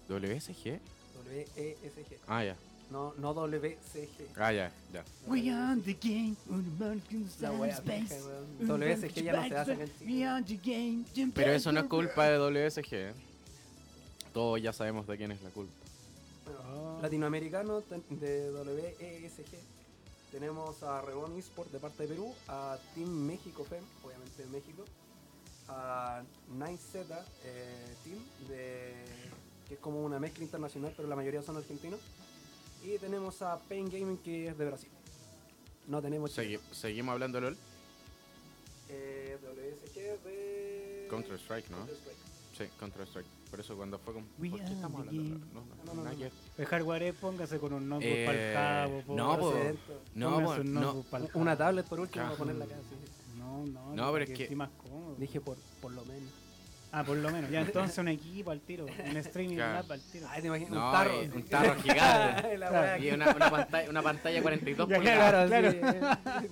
[0.07, 0.79] WSG.
[1.27, 2.19] WESG.
[2.27, 2.55] Ah, ya.
[2.89, 4.29] No, no WCG.
[4.37, 5.03] Ah, ya, ya.
[5.27, 8.67] We are the game on the American La wea weón.
[8.81, 10.25] WSG ya no se hace en el We Chile.
[10.25, 11.31] are the game.
[11.33, 12.93] Pero eso no es culpa de WSG.
[12.93, 13.13] ¿eh?
[14.33, 15.73] Todos ya sabemos de quién es la culpa.
[16.45, 16.99] Bueno, Oh.
[17.01, 19.57] Latinoamericano de WESG.
[20.31, 24.83] Tenemos a Rebón Esport de parte de Perú, a Team México FEM, obviamente de México,
[25.69, 26.21] a
[26.57, 27.05] 9Z
[27.43, 28.19] eh, Team,
[28.49, 28.93] de,
[29.67, 31.99] que es como una mezcla internacional, pero la mayoría son argentinos.
[32.83, 34.89] Y tenemos a Pain Gaming, que es de Brasil.
[35.87, 37.57] No tenemos Segui- seguimos hablando de LOL.
[38.89, 41.07] Eh, WSG de.
[41.09, 41.77] Counter Strike, ¿no?
[41.77, 42.17] Counter-Strike.
[42.57, 43.27] Sí, Counter Strike.
[43.49, 44.25] Por eso cuando fue con.
[44.39, 45.23] We ¿Por qué estamos hablando?
[45.53, 46.11] No, No, no, no, no.
[46.57, 49.15] El hardware póngase con un notebook Eh, para el cabo.
[49.15, 49.53] no, po.
[50.15, 51.05] No, po, un no.
[51.35, 52.75] Una tablet por último, para ponerla acá.
[52.89, 53.37] sí.
[53.37, 53.95] No, no.
[53.95, 55.15] No, pero es que- más cómodo.
[55.17, 56.06] Dije por, por lo menos.
[56.91, 57.49] Ah, por lo menos.
[57.51, 58.85] Ya entonces un equipo al tiro.
[58.85, 59.73] Un streaming Claro.
[59.83, 60.27] lab al tiro.
[60.29, 61.21] Ay, te imaginas No, un tarro.
[61.21, 62.55] eh, un tarro gigante.
[62.55, 63.03] Claro.
[63.03, 65.47] Y una, una pantalla, una pantalla 42 Ya, pulgadas.
[65.49, 65.73] claro.
[65.79, 66.47] Claro.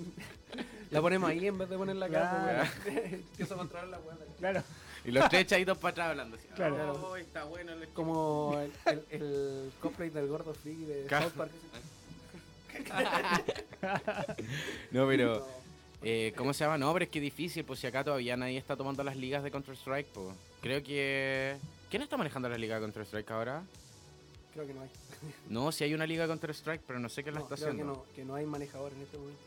[0.91, 2.19] La ponemos ahí en vez de ponerla acá.
[2.43, 2.69] Claro.
[2.83, 3.23] pues, weón.
[3.37, 4.15] Que eso controla la weá.
[4.39, 4.63] Claro.
[5.03, 6.47] Y los tres echaditos para atrás hablando así.
[6.55, 6.93] Claro.
[7.03, 11.51] "Oh, está bueno el Como el, el, el cosplay del gordo friki de South Park.
[14.91, 15.39] No, pero.
[15.39, 15.64] No,
[16.07, 16.77] Eh, ¿Cómo se llama?
[16.77, 19.43] No, pero es que es difícil, pues si acá todavía nadie está tomando las ligas
[19.43, 20.27] de Counter-Strike, pues.
[20.61, 21.57] Creo que...
[21.89, 23.63] ¿Quién está manejando la liga de Counter-Strike ahora?
[24.53, 24.89] creo que no hay.
[25.49, 27.69] No, si hay una liga de Counter-Strike, pero no sé quién la No, está creo
[27.71, 27.93] haciendo.
[27.93, 29.41] que no, que no hay manejador en este momento.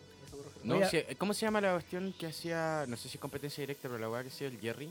[0.65, 2.85] No, si- ¿Cómo se llama la cuestión que hacía...
[2.89, 4.91] No sé si es competencia directa, pero la weá que hacía el Jerry?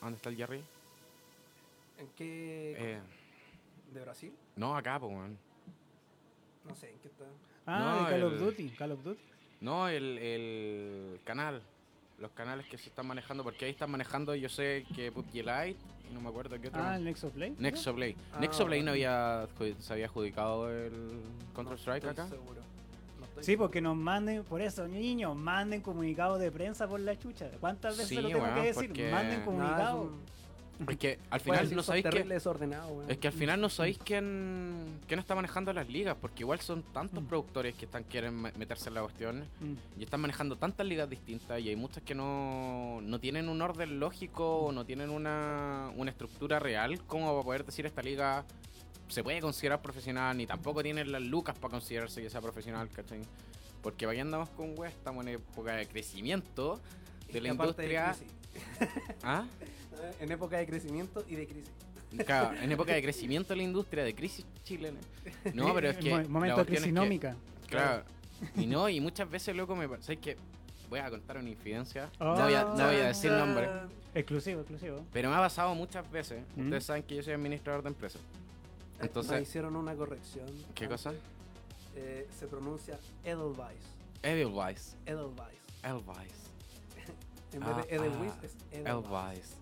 [0.00, 0.62] ¿Dónde está el Jerry?
[1.98, 2.76] ¿En qué?
[2.78, 2.98] Eh,
[3.92, 4.32] ¿De Brasil?
[4.54, 5.36] no, acá, pues, weón.
[6.64, 7.24] No sé, ¿en qué está?
[7.66, 8.68] Ah, No, de Call of Duty.
[8.70, 9.20] Call of Duty.
[9.60, 11.62] No, el, el canal.
[12.18, 15.76] Los canales que se están manejando, porque ahí están manejando, yo sé que PUBG Lite,
[16.10, 16.82] y no me acuerdo qué otro.
[16.82, 17.54] Ah, el Nexoplay.
[17.58, 18.16] Nexoplay.
[18.32, 19.08] Ah, Nexoplay no bueno.
[19.12, 19.46] había,
[19.78, 21.20] se había adjudicado el
[21.54, 22.26] Counter Strike no acá.
[22.28, 22.60] seguro.
[23.20, 27.16] No estoy Sí, porque nos manden, por eso, niños, manden comunicados de prensa por la
[27.16, 27.50] chucha.
[27.60, 28.86] ¿Cuántas veces Sí, lo tengo weón, que decir?
[28.88, 30.06] porque- Manden es comunicados.
[30.06, 30.20] un-
[30.86, 32.08] Es que al final no sabéis que.
[33.08, 36.82] Es que al final no sabéis quién, quién está manejando las ligas, porque igual son
[36.92, 37.26] tantos Mm.
[37.26, 39.74] productores que están quieren me- meterse en la cuestión Mm.
[40.00, 43.98] y están manejando tantas ligas distintas y hay muchas que no, no tienen un orden
[43.98, 48.44] lógico o no tienen una, una estructura real como para poder decir esta liga
[49.08, 53.20] se puede considerar profesional, ni tampoco tienen las lucas para considerarse que sea profesional, ¿cachai?
[53.82, 56.78] Porque vaya andamos con weas, estamos en época de crecimiento
[57.32, 58.14] de la de industria.
[59.22, 59.44] ¿Ah?
[60.20, 61.70] En época de crecimiento y de crisis.
[62.24, 64.98] Claro, en época de crecimiento de la industria, de crisis chilena.
[65.52, 66.10] No, pero es que.
[66.26, 67.36] Momento cuestión es que- crisinómica.
[67.66, 68.04] Claro.
[68.56, 69.86] Y no, y muchas veces, loco, me.
[70.00, 70.36] ¿Sabes qué?
[70.88, 72.08] Voy a contar una infidencia.
[72.18, 72.34] Oh.
[72.34, 73.68] No, voy a, no voy a decir nombre.
[74.14, 75.04] Exclusivo, exclusivo.
[75.12, 76.42] Pero me ha pasado muchas veces.
[76.56, 76.62] ¿Mm?
[76.64, 78.22] Ustedes saben que yo soy administrador de empresas.
[79.00, 80.46] Entonces, hicieron una corrección.
[80.74, 80.88] ¿qué antes.
[81.02, 81.12] cosa?
[81.94, 83.82] Eh, se pronuncia Edelweiss.
[84.22, 84.96] Edelweiss.
[85.04, 85.60] Edelweiss.
[85.82, 86.32] Edelweiss.
[87.52, 89.04] En Ah, vez de Edelweiss ah, es Edelweiss.
[89.04, 89.56] Edelweiss.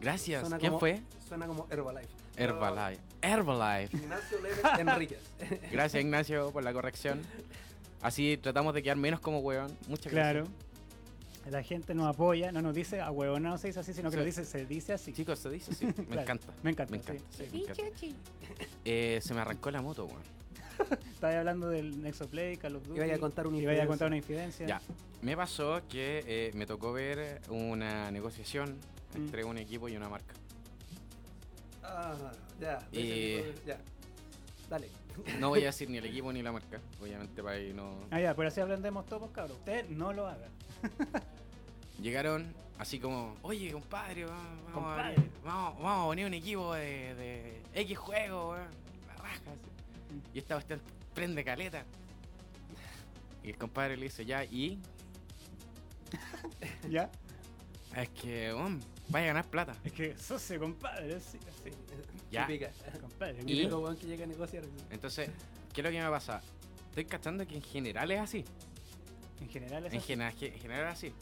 [0.00, 0.40] Gracias.
[0.42, 1.00] Suena ¿Quién como- fue?
[1.28, 2.08] Suena como Herbalife.
[2.36, 3.00] Herbalife.
[3.22, 3.96] Herbalife.
[3.96, 5.18] Ignacio Leves Enríquez.
[5.70, 7.22] Gracias, Ignacio, por la corrección.
[8.00, 9.76] Así tratamos de quedar menos como hueón.
[9.88, 10.44] Muchas Claro.
[10.44, 11.52] gracias.
[11.52, 14.14] La gente nos apoya, no nos dice a huevón no se dice así, sino que
[14.14, 14.18] Sí.
[14.20, 15.12] lo dice, se dice así.
[15.12, 15.86] Chicos, se dice así.
[15.96, 16.20] Me Claro.
[16.22, 16.46] encanta.
[16.62, 16.92] Me encanta.
[16.92, 17.04] Me sí.
[17.08, 17.34] encanta.
[17.34, 17.82] sí, me encanta.
[18.84, 20.20] Eh, se me arrancó la moto, weón.
[21.12, 23.00] Estaba hablando del Nexoplay, Call of Duty.
[23.02, 23.88] Iba a contar una y vaya a infidencia.
[23.88, 24.66] contar una infidencia.
[24.66, 24.80] Ya.
[25.22, 28.76] Me pasó que eh, me tocó ver una negociación
[29.14, 29.16] Mm.
[29.16, 30.34] entre un equipo y una marca.
[31.82, 32.14] Ah,
[32.60, 32.78] ya.
[32.92, 33.78] ese tipo Ya.
[34.68, 34.88] Dale.
[35.38, 37.92] No voy a decir ni el equipo ni la marca, obviamente para ahí no.
[38.10, 39.56] Ah, ya, pero así aprendemos todos, cabros.
[39.58, 40.46] Usted no lo haga.
[42.00, 45.16] Llegaron así como, oye compadre, va- vamos, a, Compadre.
[45.44, 48.68] vamos, vamos a poner un equipo de, de X juego, weón,
[49.08, 49.36] la raja.
[49.50, 50.22] así.
[50.34, 50.80] Y esta cuestión
[51.14, 51.84] prende caleta.
[53.42, 54.78] Y el compadre le dice, ya, y
[56.90, 57.10] ¿Ya?
[57.96, 59.76] es que, weón, vaya a ganar plata.
[59.84, 61.20] Es que socio, compadre.
[61.20, 61.70] Sí, sí.
[62.30, 62.46] Ya.
[62.46, 62.70] Típica.
[63.00, 63.42] Compadre.
[63.42, 63.46] Y-.
[63.56, 64.64] Típico weón que llega a negociar.
[64.90, 65.30] Entonces,
[65.72, 66.40] ¿qué es lo que me pasa?
[66.88, 68.44] Estoy cachando que en general es así.
[69.40, 70.06] En general es En así.
[70.06, 71.12] general, en general es así.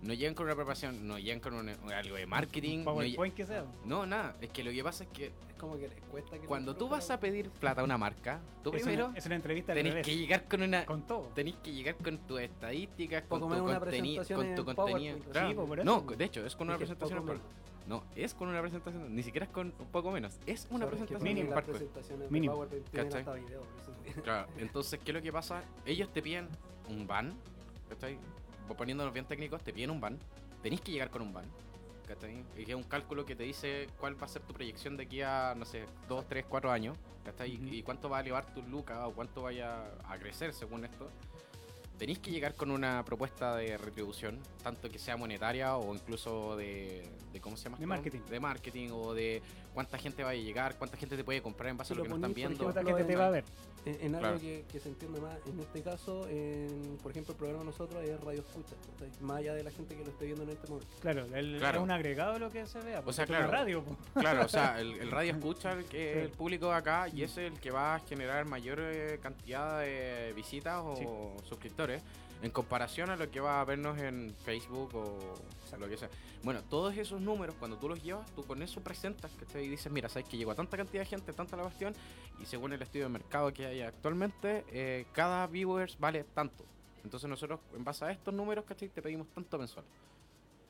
[0.00, 2.78] No llegan con una preparación, no llegan con un- algo de marketing.
[2.78, 3.64] Un no, PowerPoint que sea.
[3.84, 4.36] no, nada.
[4.40, 6.88] Es que lo que pasa es que Es como que les cuesta que cuando tú
[6.88, 10.06] vas a pedir plata a una marca, tú Es primero una, es una entrevista tenés
[10.06, 10.86] que llegar con una.
[10.86, 11.32] Con todo.
[11.34, 13.80] Tenés que llegar con tus estadísticas, con tu, menos una conteni-
[14.16, 15.16] presentación con tu en contenido.
[15.16, 15.48] PowerPoint, Claro.
[15.48, 17.52] sí, po, por no, de hecho, es con una Dije, presentación PowerPoint.
[17.88, 20.90] No, es con una presentación, ni siquiera es con un poco menos, es una es
[20.90, 21.64] presentación PowerPoint.
[21.66, 22.52] presentaciones Mínimo.
[22.54, 23.62] PowerPoint hasta video.
[23.62, 25.62] por eso- Claro, entonces, ¿qué es lo que pasa?
[25.86, 26.46] Ellos te piden
[26.88, 27.32] un ban,
[27.88, 28.16] ¿cachai?
[28.76, 30.18] Poniéndonos bien técnicos, te piden un ban.
[30.62, 31.44] Tenéis que llegar con un ban,
[32.06, 32.44] ¿cachai?
[32.56, 35.54] Es un cálculo que te dice cuál va a ser tu proyección de aquí a,
[35.56, 37.58] no sé, 2, 3, 4 años, ¿cachai?
[37.70, 41.10] Y cuánto va a elevar tu lucas o cuánto vaya a crecer según esto.
[41.98, 47.04] Tenéis que llegar con una propuesta de retribución, tanto que sea monetaria o incluso de,
[47.32, 47.78] de ¿cómo se llama?
[47.78, 48.20] De marketing.
[48.30, 49.42] De marketing o de
[49.74, 52.02] cuánta gente va a llegar, cuánta gente te puede comprar en base Si a lo
[52.02, 52.54] lo que nos están viendo.
[52.54, 53.44] ejemplo, ¿Cuánta gente te va a ver?
[53.84, 54.40] En, en algo Claro.
[54.40, 58.02] que, que se entiende más, en este caso, en, por ejemplo, el programa de nosotros
[58.02, 58.74] es radio escucha,
[59.20, 60.88] más allá de la gente que lo esté viendo en este momento.
[61.00, 61.78] Claro, el, Claro.
[61.78, 63.02] es un agregado de lo que se vea.
[63.04, 63.52] O sea, porque es una claro.
[63.52, 63.96] radio, po.
[64.20, 66.18] Claro, o sea, el, el radio escucha el, que, Sí.
[66.20, 70.32] el público de acá y es el que va a generar mayor eh, cantidad de
[70.34, 72.02] visitas o suscriptores
[72.42, 75.34] en comparación a lo que va a vernos en Facebook o
[75.78, 76.08] lo que sea.
[76.42, 79.90] Bueno, todos esos números, cuando tú los llevas, tú con eso presentas que y dices,
[79.90, 81.94] mira, sabes que llegó a tanta cantidad de gente, tanta la cuestión,
[82.40, 86.64] y según el estudio de mercado que hay actualmente, eh, cada viewers vale tanto.
[87.04, 88.88] Entonces nosotros, en base a estos números, ¿cachai?
[88.88, 89.84] Te pedimos tanto mensual.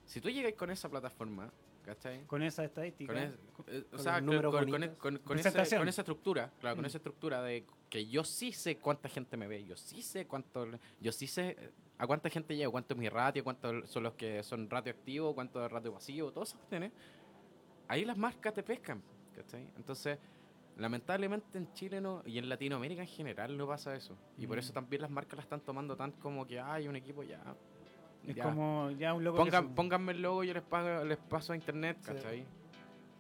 [0.07, 1.51] Si tú llegas con esa plataforma,
[1.89, 2.25] ¿cachai?
[2.27, 3.13] Con esa estadística.
[3.15, 3.33] Con es-
[3.69, 4.97] eh, o Con sea, con, con- bonitos.
[4.99, 5.39] con-
[5.89, 6.87] esa estructura, claro, con Mm.
[6.87, 10.67] esa estructura de que yo sí sé cuánta gente me ve, yo sí sé cuánto,
[11.01, 14.13] yo sí sé eh, a cuánta gente llego, cuánto es mi ratio, cuántos son los
[14.15, 16.93] que son ratio activo, cuánto es ratio pasivo, todas esas cuestiones.
[17.89, 19.03] Ahí las marcas te pescan,
[19.35, 19.67] ¿cachai?
[19.77, 20.19] Entonces,
[20.77, 24.15] lamentablemente en Chile no, y en Latinoamérica en general no pasa eso.
[24.37, 24.61] Y por Mm.
[24.61, 27.43] eso también las marcas la están tomando tan como que hay un equipo ya.
[28.29, 28.45] Es ya.
[28.45, 29.39] como ya un logo.
[29.39, 32.07] que Pongan, se- pónganme el logo y yo les, pago, les paso a internet, Sí.
[32.13, 32.45] ¿cachai?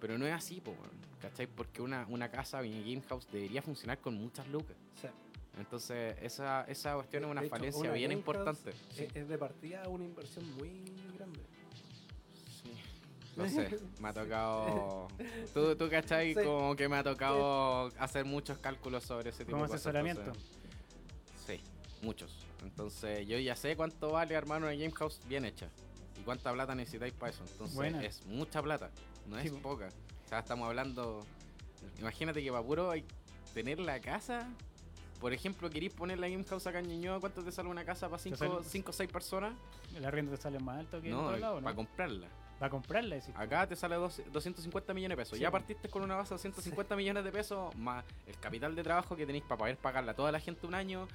[0.00, 0.74] Pero no es así, po,
[1.20, 1.46] ¿cachai?
[1.46, 4.76] Porque una, una casa, una game house, debería funcionar con muchas lucas.
[5.00, 5.12] Sea,
[5.58, 8.72] Entonces, esa, esa cuestión es una hecho, falencia una bien importante.
[8.90, 9.04] Sí.
[9.04, 10.84] Es, es de partida una inversión muy
[11.16, 11.40] grande.
[12.62, 12.72] Sí.
[13.36, 13.68] No sé,
[14.00, 15.08] me ha tocado.
[15.54, 16.34] Tú, tú ¿cachai?
[16.34, 16.40] Sí.
[16.44, 19.80] Como que me ha tocado hacer muchos cálculos sobre ese tipo Como de cosas.
[19.80, 20.20] asesoramiento.
[20.22, 20.44] entonces-
[21.46, 21.60] Sí,
[22.02, 22.46] muchos.
[22.62, 25.68] Entonces, yo ya sé cuánto vale armar una game house bien hecha.
[26.18, 27.42] Y cuánta plata necesitáis para eso.
[27.52, 28.04] Entonces, Buena.
[28.04, 28.90] es mucha plata.
[29.26, 29.60] No Sí, es po.
[29.60, 29.88] poca.
[30.24, 31.24] O sea, estamos hablando.
[31.98, 33.04] Imagínate que para puro hay-
[33.54, 34.48] tener la casa.
[35.20, 38.08] Por ejemplo, queréis poner la game house acá en Ñuñoa, ¿cuánto te sale una casa
[38.08, 39.52] para sale- 5 o 6 personas?
[39.94, 41.76] El arriendo te sale más alto que en No, todos lados, para ¿no?
[41.76, 42.28] comprarla.
[42.62, 43.32] Va a comprarla, decís.
[43.36, 45.36] Acá te sale dos- 250 millones de pesos.
[45.38, 48.82] Sí, ya partiste con una base de 250 millones de pesos, más el capital de
[48.82, 51.08] trabajo que tenéis para poder pagarle a toda la gente un año,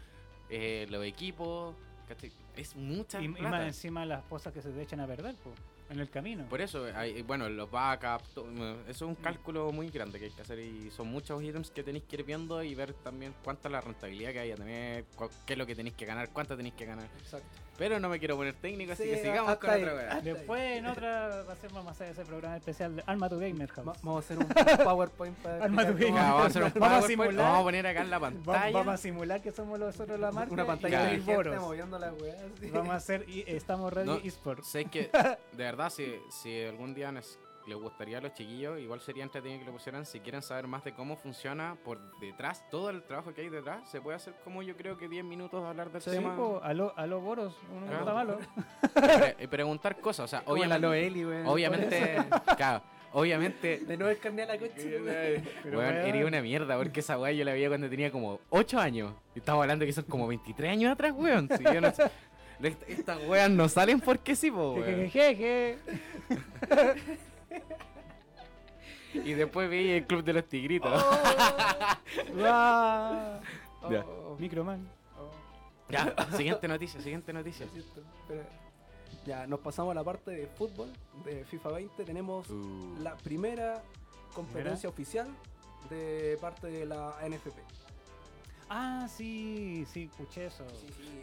[0.53, 1.75] eh, los equipos.
[2.07, 2.31] ¿cachai?
[2.55, 5.53] Es mucha Y, y más encima las cosas que se te echan a perder, po,
[5.89, 6.45] en el camino.
[6.45, 10.41] Por eso, hay, bueno, los backups, eso es un cálculo muy grande que hay que
[10.41, 13.71] hacer y son muchos ítems que tenéis que ir viendo y ver también cuánta es
[13.71, 15.05] la rentabilidad que hay a tener,
[15.45, 17.09] qué es lo que tenéis que ganar, cuánto tenéis que ganar.
[17.19, 17.47] Exacto.
[17.77, 19.81] Pero no me quiero poner técnico, así Sí, que sigamos con ahí.
[19.81, 20.21] otra weá.
[20.21, 23.39] Después en otra va a ser, vamos a hacer ese programa especial de Alma to
[23.39, 23.87] Gamer House.
[23.87, 24.45] Va- Vamos a hacer un
[24.85, 26.27] PowerPoint para Arma tu explicar cómo- game.
[26.27, 27.45] Ya, vamos a hacer un Vamos a PowerPoint, simular.
[27.45, 28.71] vamos a poner acá en la pantalla.
[28.71, 30.53] vamos a simular que somos nosotros la marca.
[30.53, 31.59] una pantalla de boros.
[31.61, 32.35] moviendo la weá.
[32.71, 34.17] Vamos a hacer y estamos ready No.
[34.17, 34.67] eSports.
[34.67, 35.09] Sé que,
[35.53, 37.11] de verdad, si, si algún día
[37.67, 40.05] les gustaría a los chiquillos, igual sería entretenido que lo pusieran.
[40.05, 43.89] Si quieren saber más de cómo funciona por detrás, todo el trabajo que hay detrás,
[43.89, 46.35] se puede hacer como yo creo que 10 minutos de hablar del Sí, tema.
[46.35, 47.99] po, aló, aló Boros, uno no Claro.
[48.01, 48.39] está malo.
[49.19, 50.25] Pre- y preguntar cosas.
[50.25, 52.17] O sea, obviamente, obviamente,
[52.57, 55.01] claro, obviamente, De nuevo a la coche.
[55.01, 55.43] weón.
[55.63, 56.07] Pero, weón, weón.
[56.15, 59.13] era una mierda, porque esa weá yo la veía cuando tenía como 8 años.
[59.35, 61.47] Y estaba hablando que son como 23 años atrás, weón.
[61.57, 62.09] Si yo no sé-
[62.59, 65.09] de esta- estas weas no salen porque sí, po, weón.
[65.09, 65.77] Jejejeje.
[69.13, 70.91] Y después vi el Club de los Tigritos.
[72.37, 73.41] Ya.
[73.81, 74.87] Oh, Microman.
[75.89, 77.65] Ya, siguiente noticia, siguiente noticia.
[79.25, 80.89] Ya, nos pasamos a la parte de fútbol
[81.25, 82.03] de FIFA 20.
[82.03, 83.81] Tenemos Uh, la primera
[84.33, 85.27] competencia oficial
[85.89, 87.57] de parte de la NFP.
[88.75, 90.63] Ah, sí, sí, escuché eso.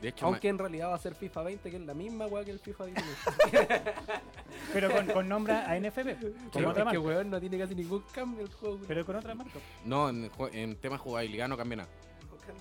[0.00, 2.44] De hecho, Aunque en realidad va a ser FIFA 20, que es la misma weá
[2.44, 3.82] que el FIFA 19.
[4.72, 6.52] Pero con, con nombre a NFP.
[6.52, 7.00] Con otra es que marca.
[7.00, 8.78] weón no tiene casi ningún cambio el juego.
[8.86, 9.58] Pero con otra marca.
[9.84, 11.88] no, en, en tema de jugabilidad no cambia nada.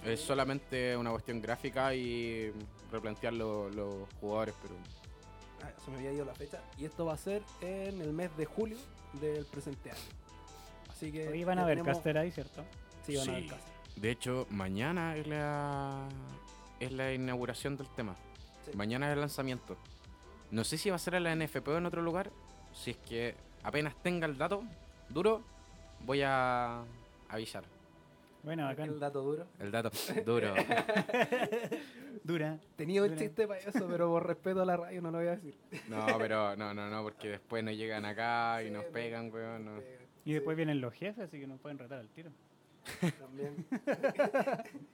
[0.04, 2.52] Es solamente una cuestión gráfica y
[2.92, 4.74] replantear lo- los jugadores, pero
[5.62, 6.62] Ah, se me había ido la fecha.
[6.78, 8.78] Y esto va a ser en el mes de julio
[9.22, 10.00] del presente año.
[10.90, 11.28] Así que.
[11.28, 12.64] Hoy van a ver tenemos- caster ahí, ¿cierto?
[13.06, 13.50] Sí, van a ver Sí.
[13.50, 13.74] caster.
[13.96, 16.08] De hecho mañana es la
[16.80, 18.16] es la inauguración del tema.
[18.66, 18.72] Sí.
[18.76, 19.76] Mañana es el lanzamiento.
[20.52, 22.32] No sé si va a ser en la NFP o en otro lugar.
[22.74, 24.64] Si es que apenas tenga el dato
[25.10, 25.42] duro,
[26.06, 26.84] voy a
[27.28, 27.64] avisar.
[28.44, 28.86] Bueno, acá.
[28.86, 29.46] El dato duro.
[29.60, 29.92] El dato
[30.26, 30.54] duro.
[32.24, 32.58] Dura.
[32.76, 33.20] Tenía un Dura.
[33.20, 35.56] chiste para eso, pero por respeto a la radio no lo voy a decir.
[35.88, 39.66] No, pero no, no, no, porque después nos llegan acá y Sí, nos pegan, weón.
[39.66, 39.72] no.
[40.26, 42.30] Y después vienen los jefes, así que nos pueden retar al tiro.
[43.20, 43.66] También.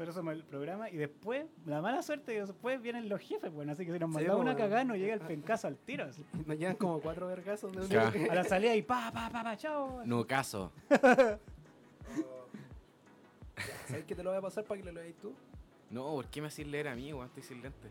[0.00, 3.72] Nosotros somos el programa y después, la mala suerte que después vienen los jefes, bueno,
[3.72, 4.58] así que si nos mandamos una bueno.
[4.58, 6.04] cagada nos llega el pencazo al tiro.
[6.04, 6.24] así.
[6.46, 8.30] Nos llegan como cuatro vergazos de un.
[8.30, 10.00] A la salida y pa, pa, pa, pa, chao.
[10.06, 10.72] No caso.
[13.88, 15.34] ¿Sabes que te lo voy a pasar para que lo leáis tú?
[15.90, 17.26] No, ¿por qué me haces leer a mí, weón?
[17.26, 17.90] Estoy sin lente.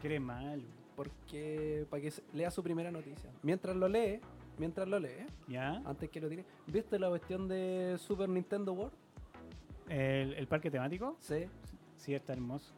[0.00, 0.64] Quiere mal.
[0.96, 3.28] Porque para que lea su primera noticia.
[3.42, 4.18] Mientras lo lee,
[4.58, 5.82] mientras lo lee, ¿Ya?
[5.84, 8.92] antes que lo tire, ¿viste la cuestión de Super Nintendo World?
[9.88, 11.46] El, el parque temático, Sí.
[11.96, 12.74] sí, está hermoso.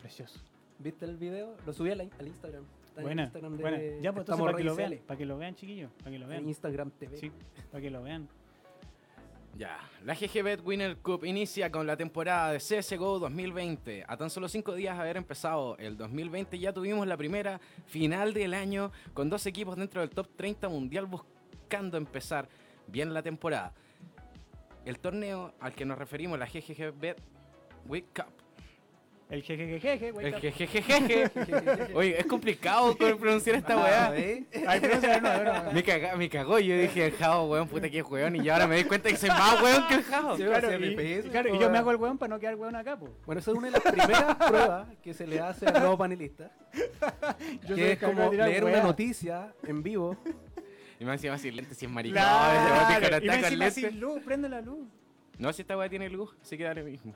[0.00, 0.40] Precioso.
[0.78, 1.54] ¿Viste el video?
[1.66, 2.64] Lo subí al, al Instagram.
[2.86, 3.78] Está en Buena, Instagram de buena.
[4.00, 6.24] Ya, pues entonces para que lo vean, para que lo vean, chiquillos, para que lo
[6.26, 6.48] En vean.
[6.48, 7.16] Instagram TV.
[7.16, 7.32] Sí,
[7.70, 8.28] para que lo vean.
[9.58, 14.04] Ya, la GGBet Winner Cup inicia con la temporada de CSGO 2020.
[14.06, 18.32] A tan solo cinco días de haber empezado el 2020 ya tuvimos la primera final
[18.34, 22.48] del año con dos equipos dentro del top 30 mundial buscando empezar
[22.86, 23.74] bien la temporada.
[24.84, 27.20] El torneo al que nos referimos, la GGBet
[27.88, 28.47] Week Cup.
[29.30, 30.26] El jejejeje, güey.
[30.28, 31.94] El GGGG.
[31.94, 34.18] Oye, es complicado pronunciar esta Ah, weá.
[34.18, 34.44] ¿eh?
[34.66, 35.72] Ay, no, no, no, no.
[35.72, 38.76] Me, caga- me cagó, yo dije el Jao, weón, puta que weón, y ahora me
[38.76, 40.34] doy cuenta que soy más weón que el Jao.
[40.36, 42.40] Sí, Claro, y, FPS, y claro, y po, yo me hago el weón para no
[42.40, 43.12] quedar weón acá, pues.
[43.26, 46.50] Bueno, esa es una de las primeras pruebas que se le hace al nuevo panelista.
[47.68, 50.16] Yo soy que es me como a leer una noticia en vivo.
[50.98, 53.74] Y me encima sin lentes, si es maricón, Claro, y encima lentes.
[53.74, 54.88] sin luz, prende la luz.
[55.38, 57.14] No, si esta weá tiene luz, así que dale mismo.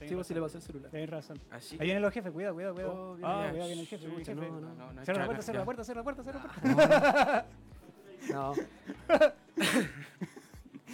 [0.00, 0.90] Ah, Sí, pues si le pasé el celular.
[0.90, 1.40] Tenés razón.
[1.50, 1.76] Así.
[1.80, 2.92] Ahí vienen los jefes, cuidado, cuidado, cuidado.
[2.94, 4.50] Oh, ah, cuidado, viene el jefe, viene el Chucha, jefe.
[4.52, 4.92] no, no.
[4.92, 7.46] No, Cierra la puerta, cierra la puerta, cierra la puerta, cierra la puerta.
[8.32, 8.52] No,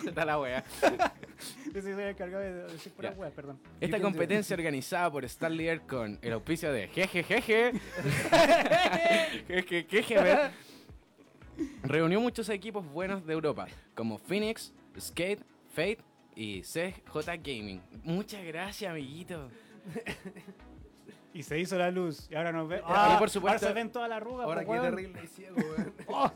[0.06, 0.64] Está la.
[1.74, 3.58] Yo soy el encargado de decir pura weá, perdón.
[3.80, 7.72] Esta competencia organizada por Stanley Air con el auspicio de Jejejeje.
[9.48, 10.50] Jejejeje.
[11.82, 15.40] Reunió muchos equipos buenos de Europa, como Phoenix, Skate,
[15.74, 15.98] Fate
[16.34, 17.80] y CJ Gaming.
[18.04, 19.48] Muchas gracias, amiguito.
[21.34, 22.28] Y se hizo la luz.
[22.30, 22.76] Y ahora nos ve.
[22.76, 24.44] Y Ah, por supuesto- Ahora se ven toda la arruga.
[24.44, 25.94] ahora qué terrible y ciego, weón.
[26.08, 26.30] Oh,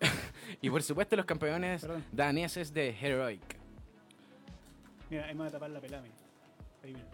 [0.60, 2.04] Y por supuesto los campeones Perdón.
[2.12, 3.40] daneses de Heroic.
[5.08, 6.14] Mira, ahí me voy a tapar la pelada, mira.
[6.82, 7.06] Ahí, mira.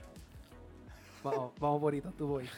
[1.23, 2.49] Vamos, vamos bonito, tú voy.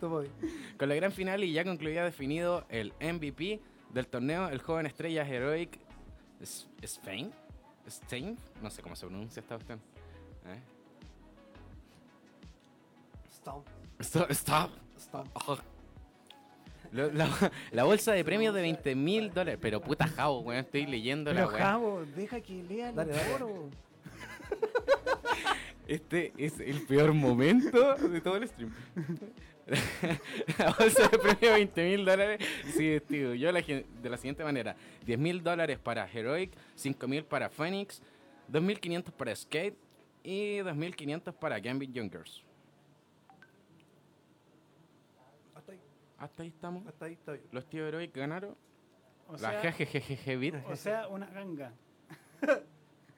[0.00, 0.28] tú voy.
[0.76, 5.26] Con la gran final y ya concluía definido el MVP del torneo, el joven estrella
[5.26, 5.78] Heroic
[6.82, 7.32] Spain.
[7.88, 9.80] Stein, no sé cómo se pronuncia esta cuestión.
[10.46, 10.60] ¿Eh?
[13.36, 13.66] Stop.
[14.96, 15.26] stop.
[15.46, 15.58] Oh.
[16.92, 17.28] Lo- La,
[17.72, 19.58] la bolsa de premios de 20 mil dólares.
[19.60, 21.58] Pero puta jabo, weón, estoy leyendo la weá.
[21.58, 23.24] Javo, deja que lea el Dale, dale.
[23.30, 23.70] foro.
[25.86, 28.72] Este es el peor momento de todo el stream.
[30.58, 32.46] la bolsa de premio de 20 mil dólares.
[32.76, 33.34] Sí, tío.
[33.34, 38.02] Yo la, de la siguiente manera: 10 mil dólares para Heroic, 5 mil para Phoenix,
[38.52, 39.76] 2.500 para Skate
[40.22, 42.44] y 2.500 para Gambit Youngers.
[45.54, 45.80] Hasta ahí,
[46.18, 46.86] Hasta ahí estamos.
[46.86, 47.44] hasta ahí está bien.
[47.52, 48.56] Los tíos Heroic ganaron.
[49.28, 50.54] O la sea, Bit.
[50.66, 51.72] o sea, una ganga.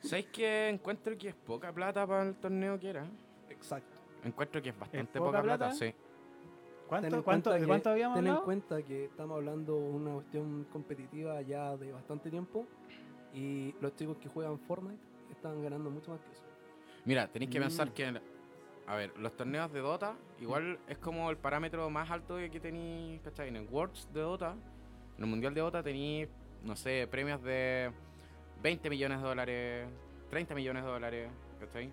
[0.01, 3.05] ¿Sabéis que encuentro que es poca plata para el torneo que era?
[3.51, 3.99] Exacto.
[4.25, 5.75] Encuentro que es bastante poca poca plata, plata?
[5.75, 5.93] sí.
[6.89, 8.45] ¿Cuánto, Ten en cuánto, cuenta ¿De que- cuánto habíamos Ten en hablado?
[8.45, 12.67] cuenta que estamos hablando de una cuestión competitiva ya de bastante tiempo
[13.35, 16.43] y los chicos que juegan Fortnite están ganando mucho más que eso.
[17.05, 17.63] Mira, tenéis que Mm.
[17.63, 18.21] pensar que,
[18.87, 23.21] a ver, los torneos de Dota igual es como el parámetro más alto que tenéis,
[23.23, 23.49] ¿cachai?
[23.49, 24.53] En el Worlds de Dota,
[25.17, 26.29] en el Mundial de Dota tenéis,
[26.63, 27.91] no sé, premios de
[28.63, 29.89] 20 millones de dólares,
[30.31, 31.91] 30 millones de dólares, ¿cachai?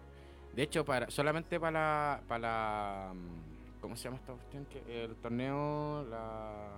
[0.55, 3.52] De hecho, para, solamente para la, para la, mm,
[3.83, 4.65] ¿cómo se llama esta cuestión?
[4.67, 6.71] Que el torneo, la,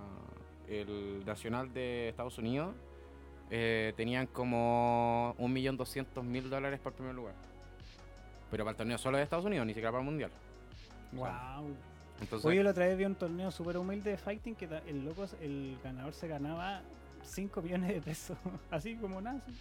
[0.68, 2.74] el nacional de Estados Unidos,
[3.48, 7.34] eh, tenían como 1.200.000 dólares por primer lugar.
[8.50, 10.32] Pero para el torneo solo de Estados Unidos, ni siquiera para el mundial.
[11.12, 11.76] Wow.
[12.20, 15.26] Entonces, Hoy la otra vez vi un torneo súper humilde de fighting que el loco,
[15.40, 16.82] el ganador se ganaba
[17.22, 18.36] 5 millones de pesos.
[18.72, 19.38] Así como nada.
[19.38, 19.52] así.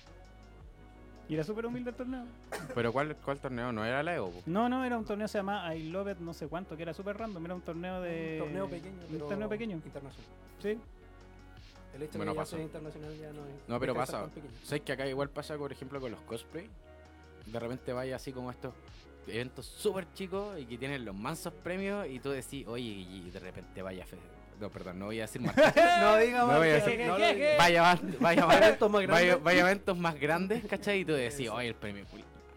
[1.27, 2.23] Y era súper humilde el torneo.
[2.75, 3.71] pero ¿cuál, ¿cuál torneo?
[3.71, 4.29] No era la Evo.
[4.29, 4.41] po?
[4.45, 6.93] No, no, era un torneo se llama I Love It no sé cuánto, que era
[6.93, 7.43] súper random.
[7.45, 8.37] Era un torneo de...
[8.39, 9.75] un torneo pequeño, un pero torneo pequeño.
[9.75, 10.29] internacional.
[10.61, 10.77] Sí.
[11.95, 13.55] El hecho Bueno, de que ya internacional ya no es.
[13.69, 14.29] No, pero pasa.
[14.63, 16.69] ¿Sabes que acá igual pasa, por ejemplo, con los cosplay?
[17.45, 18.73] De repente vaya así como estos
[19.27, 23.39] eventos súper chicos y que tienen los mansos premios y tú decís, oye, y de
[23.39, 24.05] repente vaya...
[24.05, 24.17] fe-
[24.59, 25.55] No, perdón, no voy a decir más.
[26.01, 27.13] No diga No más, voy a decir- no
[27.57, 29.43] vaya, va- vaya, Vaya vaya, eventos más vaya, grandes.
[29.43, 30.99] vaya eventos más grandes, ¿cachai?
[31.01, 32.05] Y tú decís, oye, el premio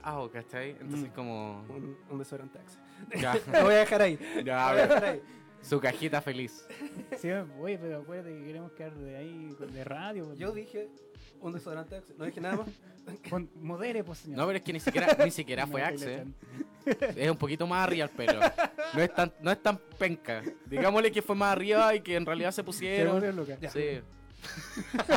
[0.02, 0.70] Ah, ¿cachai?
[0.80, 1.14] Entonces Mm.
[1.14, 1.64] como...
[1.68, 2.78] Un, un desodorante Axe.
[3.20, 4.18] Ya, Lo voy a dejar ahí.
[4.44, 5.22] ya, a Lo voy a ver, dejar ahí.
[5.60, 6.66] su cajita feliz.
[7.18, 7.28] Sí,
[7.60, 10.34] oye, pero acuérdate que queremos quedar de ahí, de radio.
[10.34, 10.88] Yo dije
[11.40, 12.14] un desodorante Axe.
[12.18, 12.66] No dije nada más.
[13.30, 14.38] Con- modere, pues, señor.
[14.38, 16.24] No, pero es que ni siquiera, ni siquiera fue Axe.
[16.84, 18.40] le- Es un poquito más arriba el pelo.
[18.94, 20.42] No es tan, no es tan penca.
[20.66, 23.14] Digámosle que fue más arriba y que en realidad se Se pusieron.
[23.14, 23.56] volvió loca.
[23.70, 24.00] Sí.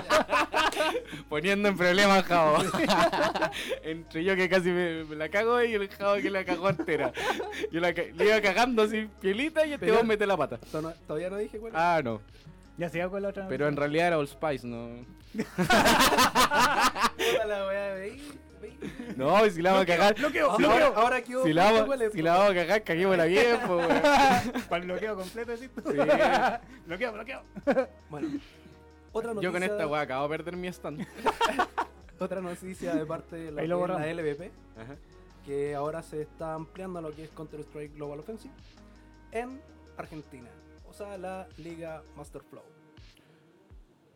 [1.29, 2.63] Poniendo en problemas a Javo.
[3.84, 7.12] Entre yo que casi me, me la cago y el Javo que la cagó entera.
[7.71, 10.57] Yo la, le iba cagando así pielita y este vos mete la pata.
[11.07, 11.73] Todavía no dije cuál.
[11.75, 12.21] Ah, no.
[12.81, 13.47] Ya se con la otra.
[13.47, 15.05] Pero en realidad era Old Spice, no.
[19.15, 20.15] No, y si la vamos a cagar.
[20.15, 20.79] Bloqueo, si bloqueo.
[20.79, 21.71] la- Ahora que hubo Si la
[22.33, 23.87] vamos, a cagar, caguémosla bien, weón.
[24.69, 25.69] Para el bloqueo completo, ¿sí?
[25.75, 25.81] Sí.
[26.87, 27.43] bloqueo, bloqueo.
[28.09, 28.29] Bueno,
[29.11, 31.05] otra noticia, Yo con esta weá acabo de perder mi stand.
[32.19, 34.13] otra noticia de parte de la, la.
[34.13, 34.95] LVP, Ajá.
[35.45, 38.55] que ahora se está ampliando a lo que es Counter-Strike Global Offensive
[39.31, 39.61] en
[39.97, 40.49] Argentina.
[40.89, 42.63] O sea, la Liga Master Flow.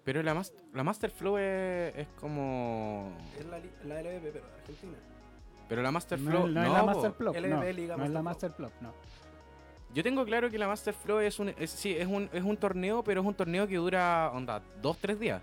[0.05, 3.11] Pero la, mas- la Master Flow es, es como.
[3.37, 4.93] Es la, la LVP, pero de Argentina.
[5.67, 6.47] Pero la Master No, Flow.
[6.47, 6.85] no es no, la po.
[6.85, 7.35] Master Plop.
[7.35, 8.93] LB No, no es la Master Master Plop, no.
[9.95, 11.49] Yo tengo claro que la Master Flow es un.
[11.57, 14.97] Es, sí, es un, es un torneo, pero es un torneo que dura, onda, dos,
[14.99, 15.41] tres días.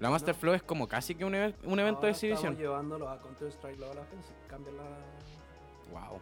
[0.00, 0.40] La Master No.
[0.40, 1.38] Flow es como casi que un, un
[1.78, 2.52] evento Ahora de exhibición.
[2.54, 4.34] Estamos llevándolo a Counter-Strike Global Offensive.
[4.48, 4.82] Cambia la.
[5.92, 6.20] Wow.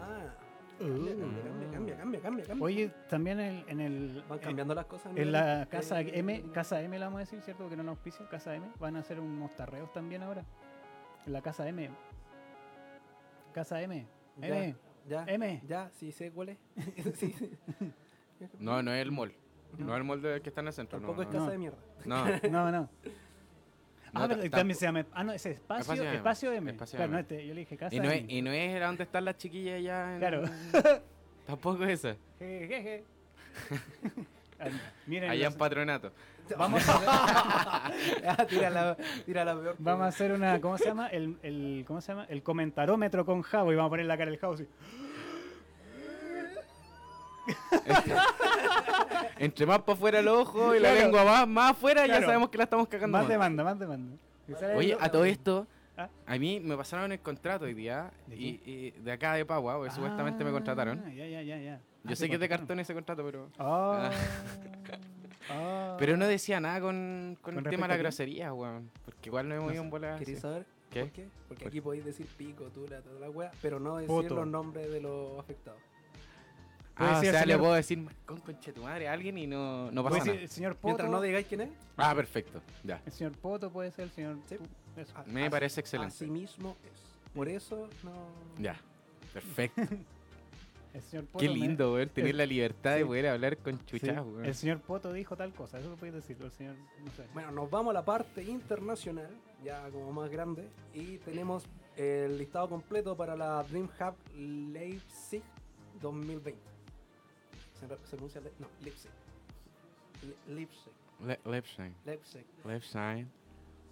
[0.00, 0.34] Ah.
[0.80, 2.64] Cambia, cambia, cambia, cambia, cambia, cambia, cambia.
[2.64, 4.24] Oye, también en, en el.
[4.28, 5.12] Van eh, cambiando las cosas.
[5.14, 7.64] En la casa M, casa M la vamos a decir, ¿cierto?
[7.64, 8.66] Porque no nos auspicia, casa M.
[8.78, 10.44] Van a hacer unos tarreos también ahora.
[11.26, 11.90] En la casa M.
[13.52, 14.06] Casa M.
[14.38, 14.76] Ya, M.
[15.06, 15.62] ya, M.
[15.66, 16.58] ya, sí sé cuál es.
[17.14, 17.34] sí.
[18.58, 19.34] No, no es el mall.
[19.76, 20.98] No es el mall de- que está en el centro.
[20.98, 21.50] Tampoco no, es casa no.
[21.50, 21.78] de mierda.
[22.06, 22.88] No, No, no.
[24.12, 25.04] No, ah, pero tam- también se llama.
[25.12, 26.16] Ah, no, ese espacio, Espacio M.
[26.16, 26.70] espacio M.
[26.72, 27.14] Espacio claro, M.
[27.14, 29.36] no, este, yo le dije casa Y no, es, y no es donde están las
[29.36, 30.12] chiquillas ya.
[30.14, 30.18] En...
[30.18, 30.42] Claro.
[31.46, 32.16] Tampoco es esa.
[32.38, 33.04] Je, je, je.
[35.06, 36.12] Miren, Allá los- en patronato.
[36.58, 36.92] vamos, a,
[38.26, 39.76] Ah, tira, la, tira la peor.
[39.78, 40.60] vamos a hacer una.
[40.60, 41.06] ¿Cómo se llama?
[41.08, 42.26] El, el, ¿Cómo se llama?
[42.28, 44.66] El comentarómetro con Javo y vamos a poner la cara del Javo así.
[49.40, 51.00] Entre más para afuera los ojos y la Claro.
[51.04, 53.12] lengua más, más afuera, ya sabemos que la estamos cagando.
[53.16, 53.28] Más más.
[53.30, 54.16] demanda, más demanda.
[54.76, 55.66] Oye, el- a todo esto,
[56.26, 59.76] A mí me pasaron el contrato hoy día ¿De y, y de acá de Pagua,
[59.76, 61.02] porque supuestamente me contrataron.
[61.06, 61.80] Ah, Ya, ya, ya, ya.
[62.04, 62.48] Yo Ah, sé que es de contrataron.
[62.48, 64.10] cartón ese contrato, pero Ah.
[65.50, 65.96] Ah.
[65.98, 68.90] pero no decía nada con, con ¿Con el tema de la grosería, weón.
[69.04, 70.16] Porque igual no hemos ido en bola.
[70.18, 71.00] ¿Queréis saber ¿Qué?
[71.02, 71.28] por qué?
[71.48, 74.34] Porque ¿Por aquí podéis decir pico, tula, toda la wea, pero no decir Poto.
[74.36, 75.80] los nombres de los afectados.
[76.96, 79.90] Ah, o sea, le señor- puedo decir con conche tu madre a alguien y no,
[79.90, 80.32] no pasa nada.
[80.32, 80.86] el señor Poto.
[80.88, 82.60] Mientras no digáis quién es, Ah, perfecto.
[82.84, 83.00] Ya.
[83.06, 84.36] El señor Poto puede ser el señor.
[84.48, 84.56] Sí.
[84.96, 85.16] Eso.
[85.16, 86.14] a- Me así- parece excelente.
[86.14, 87.32] Así mismo es.
[87.34, 88.12] Por eso no.
[88.58, 88.76] Ya.
[89.32, 89.80] Perfecto.
[90.92, 93.04] El señor Poto Qué me- lindo, weón, tener el- la libertad de sí.
[93.04, 94.44] poder hablar con Sí, chuchas, weón.
[94.44, 96.74] El señor Poto dijo tal cosa, eso lo puedes decir, el señor,
[97.04, 97.26] no sé.
[97.32, 99.30] Bueno, nos vamos a la parte internacional,
[99.62, 101.62] ya como más grande, y tenemos
[101.96, 105.42] el listado completo para la DreamHack Leipzig
[106.02, 106.60] 2020.
[107.80, 108.40] ¿Se, se pronuncia?
[108.40, 109.10] Le- no, Leipzig.
[110.22, 111.92] Le- Leipzig.
[112.64, 113.26] Leipzig.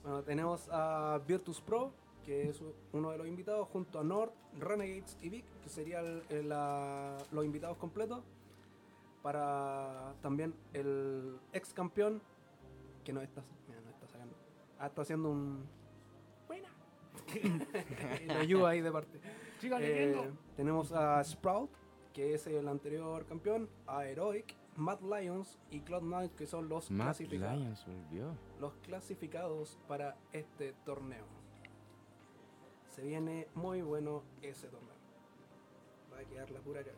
[0.02, 1.92] Bueno, tenemos a Virtus Pro,
[2.24, 2.60] que es
[2.92, 7.44] uno de los invitados, junto a Nord, Renegades y Vic, que serían el- la- los
[7.44, 8.22] invitados completos.
[9.22, 12.22] Para también el ex campeón,
[13.04, 14.34] que no está, mira, no está sacando.
[14.78, 15.64] Ah, está haciendo un.
[16.46, 16.68] Buena.
[18.38, 19.20] Ayuda ahí de parte.
[19.60, 21.68] Siga Eh, tenemos a Sprout,
[22.18, 27.06] que es el anterior campeón, a Heroic, Mad Lions y Cloud9, que son los Matt
[27.18, 28.34] clasificados Lions volvió.
[28.58, 31.24] los clasificados para este torneo.
[32.88, 34.96] Se viene muy bueno ese torneo.
[36.12, 36.96] Va a quedar la pura cara.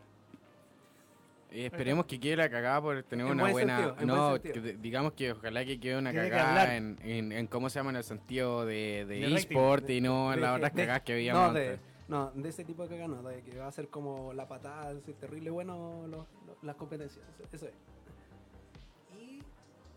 [1.50, 3.76] Y esperemos que quede la cagada por tener En una buen buena.
[3.88, 7.46] sentido, no, buen que digamos que ojalá que quede una Tiene cagada en, en, en
[7.46, 10.80] cómo se llama en el sentido de, de eSport y no en las otras de-
[10.80, 11.89] cagadas que veíamos no, de, antes.
[12.10, 14.88] No, de ese tipo de cagada no, de que va a ser como la patada,
[14.90, 16.06] así, terrible bueno
[16.62, 17.24] las competencias.
[17.38, 17.74] Eso, eso es.
[19.18, 19.42] Y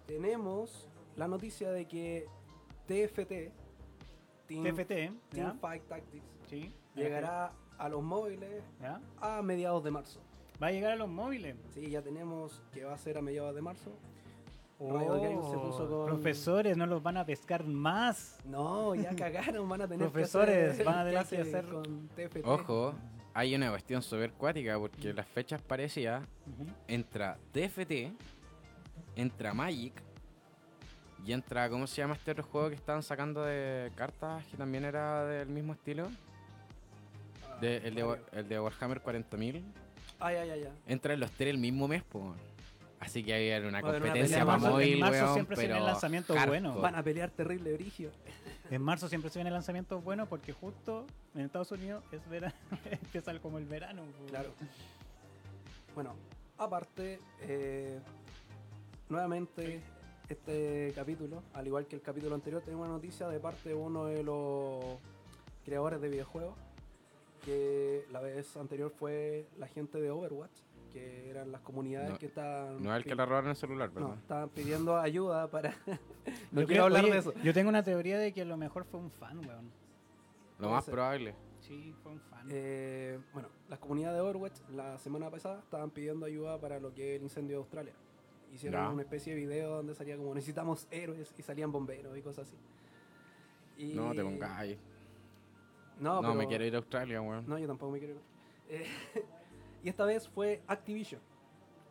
[0.05, 2.28] tenemos la noticia de que
[2.88, 3.51] TFT,
[4.47, 5.59] Team, TFT, Team.
[5.59, 6.72] Fight Tactics, Sí.
[6.95, 8.64] llegará a los móviles
[9.20, 10.20] a mediados de marzo.
[10.61, 11.57] Va a llegar a los móviles.
[11.74, 13.91] Sí, ya tenemos que va a ser a mediados de marzo.
[14.80, 18.39] Riot Games se puso con- Oh, Profesores, no los van a pescar más.
[18.45, 22.07] No, ya cagaron, van a tener Profesores, que hacer van a tener que hacer- con
[22.09, 22.45] TFT.
[22.45, 22.93] Ojo,
[23.34, 26.24] hay una cuestión súper cuática porque las fechas parecidas
[26.88, 28.11] entra TFT,
[29.15, 29.93] entra Magic
[31.26, 34.84] y entra, ¿cómo se llama este otro juego que estaban sacando de cartas que también
[34.86, 36.09] era del mismo estilo?
[37.49, 38.28] Ah, De- el, de, varios.
[38.34, 39.63] el de Warhammer 40.000.
[40.19, 40.69] Ay, ay, ay, ay.
[40.88, 42.34] Entran los tres el mismo mes, po.
[43.04, 46.62] Así que hay una competencia para móvil, en marzo weón, siempre se vienen lanzamientos hardcore.
[46.62, 46.82] buenos.
[46.82, 48.12] Van a pelear terrible brigio.
[48.70, 52.56] En marzo siempre se vienen lanzamientos buenos porque justo en Estados Unidos es verano,
[52.91, 54.04] empieza como el verano.
[54.30, 54.54] Claro.
[55.93, 56.16] Bueno,
[56.58, 57.99] aparte, eh,
[59.10, 59.82] nuevamente
[60.30, 64.06] este capítulo, al igual que el capítulo anterior, tenemos una noticia de parte de uno
[64.06, 64.97] de los
[65.66, 66.56] creadores de videojuegos,
[67.43, 70.62] que la vez anterior fue la gente de Overwatch,
[70.94, 72.82] que eran las comunidades No- que estaban...
[72.82, 74.18] No es el que le robaron el celular, No, ¿verdad?
[74.20, 75.72] estaban pidiendo ayuda para...
[76.52, 77.34] no quiero Yo hablar oye, de eso.
[77.44, 79.72] Yo tengo una teoría de que a lo mejor fue un fan, weón.
[80.60, 80.94] Lo más ser.
[80.94, 81.36] probable.
[81.60, 82.48] Sí, fue un fan.
[82.52, 87.14] Eh, bueno, las comunidades de Overwatch la semana pasada estaban pidiendo ayuda para lo que
[87.14, 87.94] es el incendio de Australia.
[88.54, 92.48] Hicieron una especie de video donde salía como necesitamos héroes y salían bomberos y cosas
[92.48, 92.58] así.
[93.78, 94.78] Y- No, te pongas ahí.
[96.00, 97.46] No, No, me quiero ir a Australia, weón.
[97.48, 98.20] No, yo tampoco me quiero ir.
[98.70, 98.86] Eh,
[99.84, 101.22] y esta vez fue Activision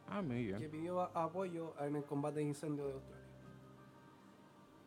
[0.08, 0.70] Ah, muy que bien.
[0.70, 3.22] pidió a- apoyo en el combate de incendio de Australia.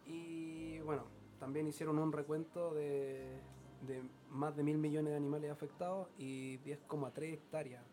[0.05, 1.05] Y bueno,
[1.39, 3.39] también hicieron un recuento de,
[3.87, 7.83] de más de mil millones de animales afectados y 10,3 hectáreas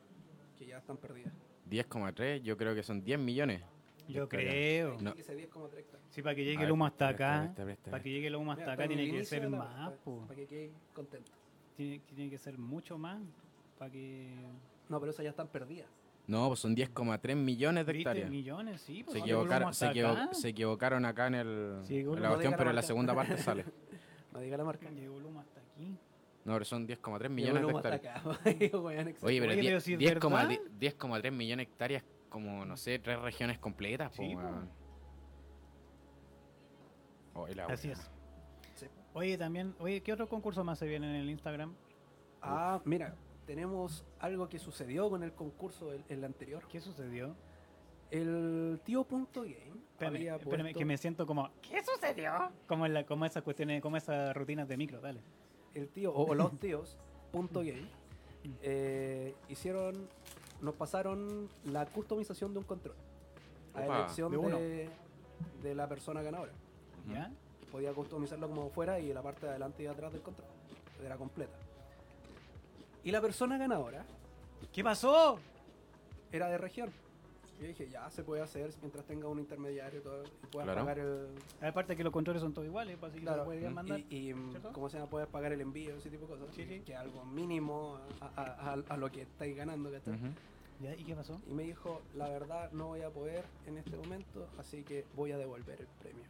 [0.58, 1.32] que ya están perdidas.
[1.70, 3.62] 10,3, yo creo que son 10 millones.
[4.08, 4.94] Yo creo.
[4.94, 5.12] Aquí No.
[5.14, 6.08] dice 10,3 hectáreas.
[6.10, 7.42] Sí, para que llegue el humo hasta acá.
[7.44, 7.90] presta, presta.
[7.92, 10.26] Para que llegue el humo hasta Mira, acá tiene que ser más, para-.
[10.26, 11.30] Para que quede contento.
[11.76, 13.22] Tiene, tiene que ser mucho más.
[13.78, 14.34] Para que.
[14.92, 15.88] No, pero esas ya están perdidas.
[16.26, 18.28] No, pues son 10,3 millones de hectáreas.
[18.30, 19.02] Millones, sí.
[19.02, 20.34] pues, Se equivocaron, se, equivo- acá.
[20.34, 22.28] se equivocaron acá en, el, Sí, en la humo.
[22.28, 23.64] cuestión, No pero en la la segunda parte sale.
[24.34, 24.90] No diga la marca.
[24.90, 25.96] Llegó el humo hasta aquí.
[26.44, 28.26] No, pero son 10,3 Llegó millones de hectáreas.
[28.44, 30.50] Oye, pero Oye, 10 pero si es 10,10 verdad.
[30.78, 34.12] 10,3 millones de hectáreas, como, no sé, tres regiones completas.
[34.14, 34.42] Sí, po.
[37.40, 38.10] Oye, la Así es.
[38.74, 38.86] Sí.
[39.14, 39.74] Oye, también.
[39.78, 41.74] Oye, ¿qué otro concurso más se viene en el Instagram?
[42.42, 43.14] Ah, mira,
[43.46, 46.62] tenemos algo que sucedió con el concurso el, el anterior.
[46.68, 47.34] ¿Qué sucedió?
[48.10, 51.50] El tío punto game Espérame, había espérame, que me siento como.
[51.62, 52.32] ¿Qué sucedió?
[52.66, 55.20] Como, en la, como esas cuestiones, como esas rutinas de micro, dale.
[55.74, 56.98] el tío o, o los tíos
[57.30, 57.88] punto game
[58.62, 60.08] eh, hicieron
[60.60, 62.94] nos pasaron la customización de un control
[63.74, 64.90] a Opa, elección de de,
[65.62, 66.52] de la persona ganadora
[67.10, 67.32] ¿Ya?
[67.70, 70.48] podía customizarlo como fuera y la parte de adelante y atrás del control.
[71.02, 71.56] Era completa.
[73.04, 74.04] Y la persona ganadora
[74.72, 75.38] ¿Qué pasó?
[76.30, 76.90] era de región.
[77.58, 80.66] Y yo dije, ya se puede hacer mientras tenga un intermediario y todo, y puedas
[80.66, 80.80] Claro.
[80.80, 81.28] pagar el.
[81.60, 84.00] Aparte que los controles son todos iguales, pues así que Claro, lo podían mandar.
[84.08, 84.54] y, y, mm.
[84.72, 85.10] ¿cómo se llama?
[85.10, 86.54] Puedes pagar el envío, ese tipo de cosas.
[86.54, 86.80] Sí, sí.
[86.80, 90.14] Que es algo mínimo a, a- a- a lo que estáis ganando, ¿cachai?
[90.14, 90.26] Ujú.
[90.80, 91.40] Ya, ¿Y qué pasó?
[91.46, 95.30] Y me dijo, la verdad no voy a poder en este momento, así que voy
[95.30, 96.24] a devolver el premio.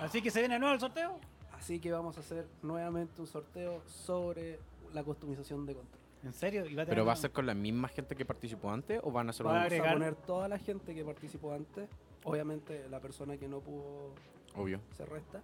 [0.00, 1.20] Así que se viene de nuevo el sorteo.
[1.52, 4.58] Así que vamos a hacer nuevamente un sorteo sobre
[4.92, 6.00] la customización de control.
[6.24, 6.64] ¿En serio?
[6.66, 9.00] ¿Y va a tener ¿Pero va a ser con la misma gente que participó antes
[9.02, 11.04] o van a ser Va a un- Vamos a agregar- poner toda la gente que
[11.04, 11.88] participó antes.
[12.24, 14.12] Obviamente la persona que no pudo
[14.54, 14.80] Obvio.
[14.96, 15.40] se resta.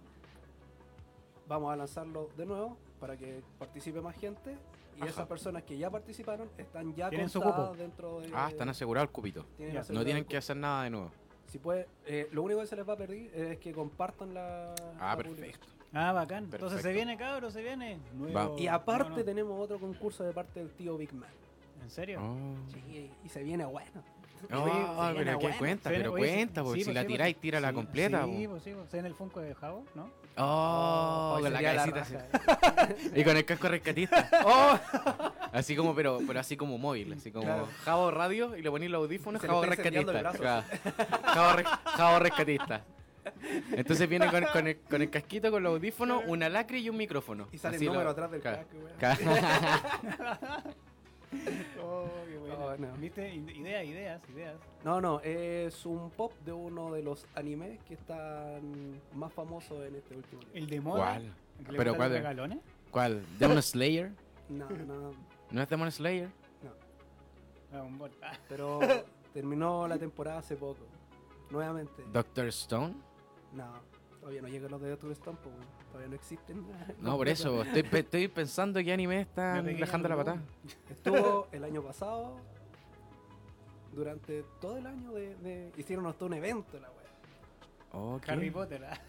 [1.47, 4.55] Vamos a lanzarlo de nuevo para que participe más gente.
[4.97, 5.09] Y Ajá.
[5.11, 7.81] esas personas que ya participaron están ya Tienen su contadas cupo.
[7.81, 8.29] dentro de...
[8.33, 9.45] Ah, están asegurados el cupito.
[9.57, 11.11] tienen No tienen que hacer nada de nuevo.
[11.47, 14.75] Si puede, eh, lo único que se les va a pedir es que compartan la...
[14.99, 15.78] Ah, la publicación.
[15.93, 16.45] Ah, bacán.
[16.51, 17.97] Entonces se viene, cabros, se viene.
[18.13, 18.55] Nuevo-.
[18.59, 19.23] Y aparte no, no.
[19.23, 21.29] tenemos otro concurso de parte del tío Big Man.
[21.81, 22.21] ¿En serio?
[22.21, 22.55] Oh.
[22.71, 24.03] Sí, y se viene bueno.
[24.53, 25.57] Oh, Oye, pero viene ¿qué bueno.
[25.57, 25.89] cuenta?
[25.89, 28.25] Pero oye, cuenta, porque sí, si pues, la pues, tiráis, tira la sí, completa.
[28.25, 28.51] Sí, po.
[28.51, 30.09] pues sí, pues, se viene el Funko de Javo, ¿no?
[30.37, 32.13] Oh, Hoy con la cabecita así.
[32.13, 32.89] raja.
[33.15, 34.29] Y con el casco rescatista.
[34.45, 34.79] Oh,
[35.51, 37.67] Así como, pero, pero así como móvil, así como Claro.
[37.83, 40.31] Javo radio y le ponéis los audífonos, Javo rescatista.
[40.31, 40.63] Claro.
[41.23, 42.83] Javo, re- Javo rescatista.
[43.71, 46.97] Entonces viene con, con el, con el casquito, con los audífonos, una lacre y un
[46.97, 47.47] micrófono.
[47.51, 48.57] y sale Así el número lo- atrás del claro.
[48.57, 48.97] casco, weón.
[48.97, 50.73] Ca-
[51.79, 52.55] Oh, qué bueno.
[52.59, 52.91] Oh, no.
[52.97, 53.35] ¿Viste?
[53.35, 54.55] Ideas, ideas, ideas.
[54.83, 59.95] No, no, es un pop de uno de los animes que están más famosos en
[59.95, 60.57] este último tiempo.
[60.57, 61.03] ¿El de moda?
[61.03, 61.33] ¿Cuál?
[61.59, 62.23] ¿El que le Pero cuál los es?
[62.23, 62.57] regalones?
[62.91, 63.23] ¿Cuál?
[63.37, 64.11] ¿Demon Slayer?
[64.49, 65.11] No, no,
[65.51, 66.29] ¿No es Demon Slayer?
[67.71, 68.11] Ball.
[68.23, 68.79] Ah, pero
[69.31, 70.79] terminó la temporada hace poco.
[71.51, 72.01] Nuevamente.
[72.11, 72.95] ¿Doctor Stone?
[73.53, 73.65] No,
[74.19, 75.55] todavía no llegan los de Doctor Stone, pues,
[75.89, 76.65] todavía no existen.
[77.01, 77.63] No, por eso.
[77.63, 80.41] Estoy, pe- estoy pensando que anime Me están dejando la patada.
[80.89, 82.37] Estuvo el año pasado,
[83.93, 86.97] durante todo el año de, de- hicieron hasta un evento la wea.
[87.93, 88.31] Oh, ¿qué?
[88.31, 88.85] Harry Potter.
[88.85, 88.99] ah.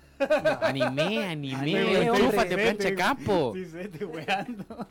[0.62, 3.52] Anime, anime, Anime, enchúfate, plancha campo.
[3.54, 4.64] Sí, sí, estoy weando.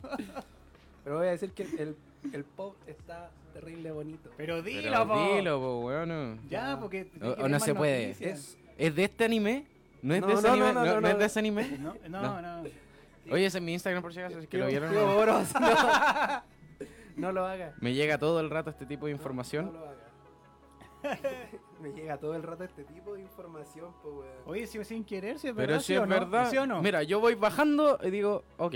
[1.04, 1.96] Pero voy a decir que el,
[2.32, 4.30] el pop está terrible bonito.
[4.36, 5.34] Pero dilo, Pero po.
[5.34, 6.40] dilo, po, weón.
[6.50, 7.10] Ya, porque.
[7.22, 8.10] O- o no se puede.
[8.20, 9.66] Es, ¿Es de este anime?
[10.02, 10.66] ¿No es No, de ese no, anime?
[10.66, 11.18] no, no, ¿No, no, no es no.
[11.20, 11.78] de ese anime?
[12.08, 12.62] No, No.
[13.30, 14.92] Oye, ese es mi Instagram por si acaso, si es que lo vieron.
[14.92, 15.14] no.
[15.14, 15.68] Boros, no,
[17.16, 17.74] no lo haga.
[17.80, 19.66] Me llega todo el rato este tipo de información.
[19.66, 19.96] No, lo haga.
[21.80, 24.32] Me llega todo el rato este tipo de información, pues weón.
[24.46, 25.80] Oye, si sin querer, si es Pero verdad.
[25.80, 26.14] si ¿sí es o no?
[26.14, 26.50] verdad.
[26.50, 26.82] ¿Sí o no?
[26.82, 28.74] Mira, yo voy bajando y digo, ok.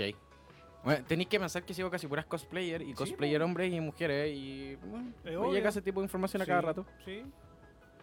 [0.83, 4.75] Bueno, tenéis que pensar que sigo casi puras cosplayer y cosplayer hombres y mujeres y
[4.75, 5.53] bueno, Es me obvio.
[5.53, 6.85] llega ese tipo de información a cada rato.
[7.03, 7.23] Sí.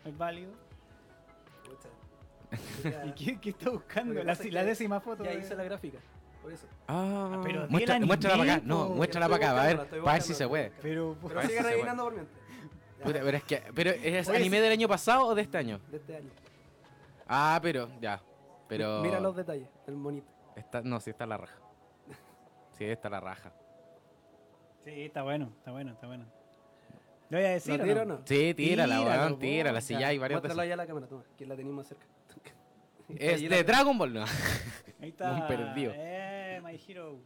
[0.05, 0.50] Es válido.
[1.64, 1.88] Pucha.
[2.90, 4.22] Ya- ¿Y qué, qué está buscando?
[4.22, 5.24] La, décima foto.
[5.24, 5.98] Ya hice la gráfica,
[6.42, 6.66] por eso.
[6.88, 8.62] Ah, pero muestra, el muéstrala para acá.
[8.66, 10.72] No, muéstrala para acá, a ver, para ver si se puede.
[10.82, 12.38] Pero, Pero sigue se rellenando por mientras.
[13.02, 14.62] Puta, pero es que, pero ¿es Oye, anime sí.
[14.62, 15.80] del año pasado o de este año?
[15.88, 16.30] De este año.
[17.26, 18.22] Ah, pero, ya.
[18.68, 19.02] Pero.
[19.02, 20.30] Mira los detalles, el monito.
[20.54, 21.56] Está, no, sí está la raja.
[22.72, 23.52] Sí, está la raja.
[24.84, 26.26] Sí, está bueno, está bueno, está bueno.
[27.33, 28.14] ¿Lo voy a decir ¿Lo o tiro no?
[28.14, 28.22] o no?
[28.26, 29.80] Sí, tírala, weón, tírala.
[29.80, 32.05] Si ya hay varios de Muéstralo allá a la cámara, toma, que la tenemos cerca.
[33.18, 34.24] Es de la- Dragon Ball, no.
[35.01, 35.33] Ahí está.
[35.33, 35.93] Un perdido.
[35.97, 37.18] Eh, My Hero.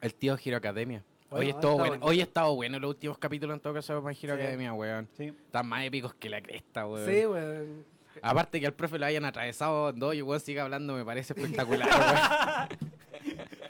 [0.00, 1.04] El tío Hero Academia.
[1.30, 1.86] Hoy estuvo está bueno.
[1.90, 2.06] bueno.
[2.06, 4.40] Hoy ha estado bueno los últimos capítulos en todo caso de My Hero Sí.
[4.42, 5.08] Academia, weón.
[5.16, 5.24] Sí.
[5.28, 7.06] Están más épicos que la cresta, weón.
[7.08, 7.84] Sí, weón.
[8.20, 11.34] Aparte que al profe lo hayan atravesado en dos y weón siga hablando me parece
[11.34, 12.88] espectacular, weón.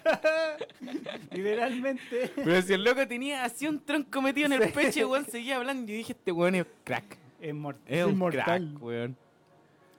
[1.32, 2.32] Literalmente.
[2.34, 5.56] Pero si el loco tenía así un tronco metido en el pecho y weón seguía
[5.56, 7.16] hablando y dije, este weón es crack.
[7.40, 8.44] Es, mor- Es, un inmortal.
[8.44, 9.16] crack, weón.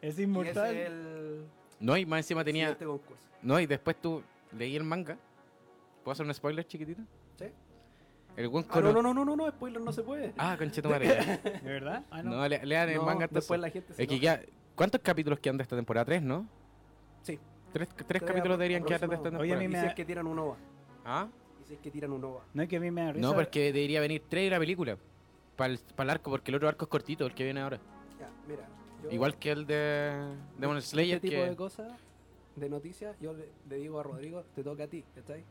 [0.01, 0.67] Es inmortal.
[0.75, 1.45] ese es el
[1.79, 2.77] No, y más encima tenía...
[3.41, 4.21] No, y después tú
[4.57, 5.17] leí el manga.
[6.03, 7.01] ¿Puedo hacer un spoiler chiquitito?
[7.37, 7.45] ¿Sí?
[8.35, 10.33] El buen Ah, no, no, no, no, no, spoiler no se puede.
[10.37, 11.07] Ah, conchetumare.
[11.63, 12.03] ¿De verdad?
[12.09, 12.31] Ah, no.
[12.37, 13.43] no, le- lean el No, manga entonces.
[13.43, 14.41] después la gente se Es que ya-
[14.75, 16.05] ¿Cuántos capítulos quedan de esta temporada?
[16.05, 16.47] Tres, ¿no?
[17.21, 17.37] Sí.
[17.73, 19.37] Tres, tres Tres capítulos deberían quedar de esta.
[19.37, 20.57] Oye, a mí Y me si es que tiran un OVA.
[21.05, 21.27] ¿Ah?
[21.61, 22.43] Y si es que tiran un OVA.
[22.53, 23.27] No es que a mí me da risa.
[23.27, 24.97] No, porque debería venir tres de la película.
[25.55, 27.79] Para el, para el arco, porque el otro arco es cortito, el que viene ahora.
[28.19, 28.67] Ya, mira.
[29.03, 30.13] yo- Igual que el de
[30.57, 31.49] Demon Slayer, Este tipo que...
[31.49, 31.91] de cosas,
[32.55, 35.43] de noticias, yo le, le digo a Rodrigo, te toca a ti, ¿cachai?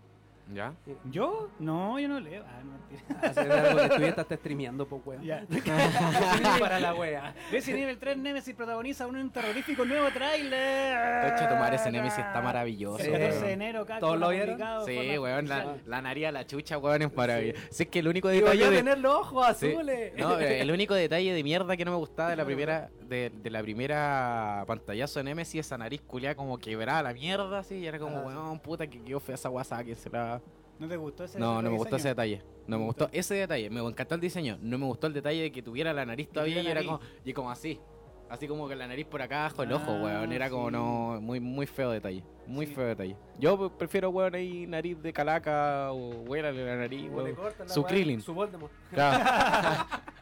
[0.55, 0.73] ¿Ya?
[1.11, 1.51] ¿Yo?
[1.59, 2.43] No, yo no leo.
[2.49, 3.21] Ah, no, mentira.
[3.31, 5.23] Hacer algo que estuviera hasta streameando, pues, weón.
[5.23, 5.45] Ya.
[6.59, 7.35] Para la wea.
[7.51, 11.29] Resident Evil 3 Nemesis protagoniza un terrorífico nuevo tráiler.
[11.29, 13.99] Concha tu madre, ese Nemesis está maravilloso, El 14 de enero, acá.
[13.99, 14.59] ¿Todos lo vieron?
[14.87, 17.61] Sí, weón, la, la nariz a la chucha, weón, es maravilloso.
[17.71, 18.77] Si es que el único Y voy detalle a de...
[18.79, 19.67] tener los ojos Sí.
[19.73, 20.13] azules.
[20.17, 23.31] No, eh, el único detalle de mierda que no me gustaba de la primera de,
[23.43, 27.87] de la primera pantallazo de Nemesis, esa nariz culiada como quebrada la mierda, así, y
[27.87, 28.29] era como, Ah, sí.
[28.37, 30.38] weón, puta, que quedó fea esa guasa, que se la...
[30.79, 32.43] ¿No te gustó ese No, no me gustó ese detalle.
[32.67, 33.71] No me gustó ese detalle.
[33.71, 34.59] Me encantó el diseño.
[34.61, 36.99] No me gustó el detalle de que tuviera la nariz todavía y tuviera era como,
[36.99, 37.21] nariz.
[37.25, 37.81] y como así.
[38.31, 40.33] Así como que la nariz por acá abajo el ojo, Ah, weón.
[40.33, 40.73] Era como sí.
[40.73, 41.19] no.
[41.21, 42.23] Muy, muy feo detalle.
[42.47, 42.75] Muy Sí.
[42.75, 43.17] feo detalle.
[43.39, 47.37] Yo pre- prefiero, weón, ahí nariz de calaca o huélale la nariz, Como le weón.
[47.37, 48.21] cortan la Su Krillin.
[48.21, 48.73] Su Voldemort.
[48.93, 49.25] Claro.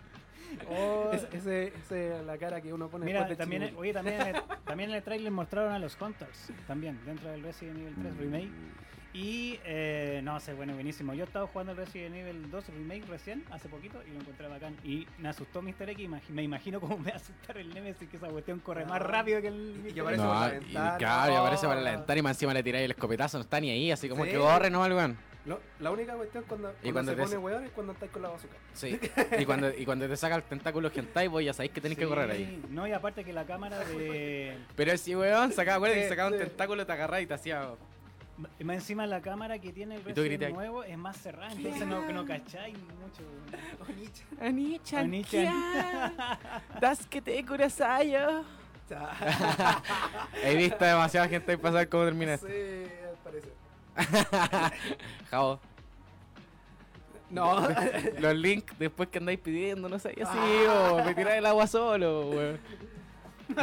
[0.71, 4.21] Oh, Ese, ese, ese es la cara que uno pone Mira, de también, oye, también,
[4.21, 7.95] en el- también en el trailer mostraron a los Hunters, también, dentro del Resident Evil
[8.01, 8.51] 3 Remake.
[9.17, 11.15] Y, eh, no sé, bueno, buenísimo.
[11.15, 14.77] Yo estaba jugando el Resident Evil 2 Remake recién, hace poquito, y lo encontré bacán.
[14.85, 15.89] Y me asustó Mr.
[15.89, 19.01] X, me imagino cómo me va a asustar el Nemesis, que esa cuestión corre más
[19.01, 19.07] No.
[19.07, 20.01] rápido que el Y Mr.
[20.01, 20.97] Aparece No, la y ventana.
[20.99, 23.59] claro, y aparece para la ventana y más encima le tiráis el escopetazo, no está
[23.59, 24.33] ni ahí, así como Sí.
[24.33, 25.17] que corre el weón.
[25.79, 28.29] La única cuestión cuando, cuando, cuando se te- pone weón es cuando estás con la
[28.31, 28.57] bazooka.
[28.75, 28.99] Sí.
[29.39, 32.05] y cuando, y cuando te saca el tentáculo hentai, vos ya sabéis que tenés que
[32.07, 32.63] correr ahí.
[32.69, 34.59] No, y aparte que la cámara de...
[34.77, 37.71] Pero si weón sacaba, acuérdate, Sí, sacaba un tentáculo, te agarraba y te hacía.
[38.39, 42.27] Más encima la cámara que tiene el Resident nuevo es más cerrada, entonces no, no
[42.27, 43.23] cacháis mucho.
[44.41, 45.55] Anichan, Anichan.
[46.81, 48.45] das que te curasayo.
[50.45, 52.47] He visto demasiada gente pasar cómo termina esto.
[52.47, 52.53] Sí,
[53.09, 53.53] al parecer.
[55.31, 55.61] Jao.
[57.31, 57.67] No,
[58.21, 60.25] Los links después que andáis pidiendo, no sé, así,
[60.69, 60.93] Ah.
[60.93, 62.61] o me tiráis el agua solo, weón.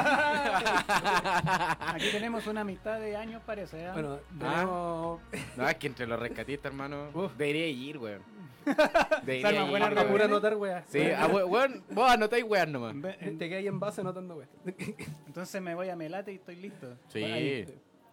[1.94, 3.84] Aquí tenemos una amistad de años, parece.
[3.86, 3.92] ¿eh?
[3.94, 4.56] bueno, Ah.
[4.62, 5.22] tenemos.
[5.58, 8.22] No, es que entre los rescatistas, hermano, debería ir, weón.
[9.24, 10.08] Debería Salma, ir, buena weón.
[10.08, 10.84] Pura anotar, weá.
[10.88, 12.96] Sí, ah, we- weón, vos anotáis weón nomás.
[13.20, 14.48] Te quedas ahí en base anotando weá.
[15.28, 16.96] Entonces me voy a Melate y estoy listo.
[17.10, 17.66] Sí, Ahí.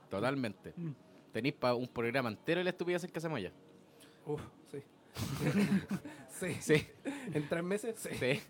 [0.08, 0.72] totalmente.
[0.76, 0.90] Mm.
[1.32, 3.52] Tenéis para un programa entero y la estupidez que hacemos allá.
[4.26, 4.40] Uf,
[4.70, 4.82] sí.
[6.30, 6.56] sí.
[6.60, 6.88] Sí,
[7.32, 8.10] En tres meses, sí.
[8.18, 8.40] sí.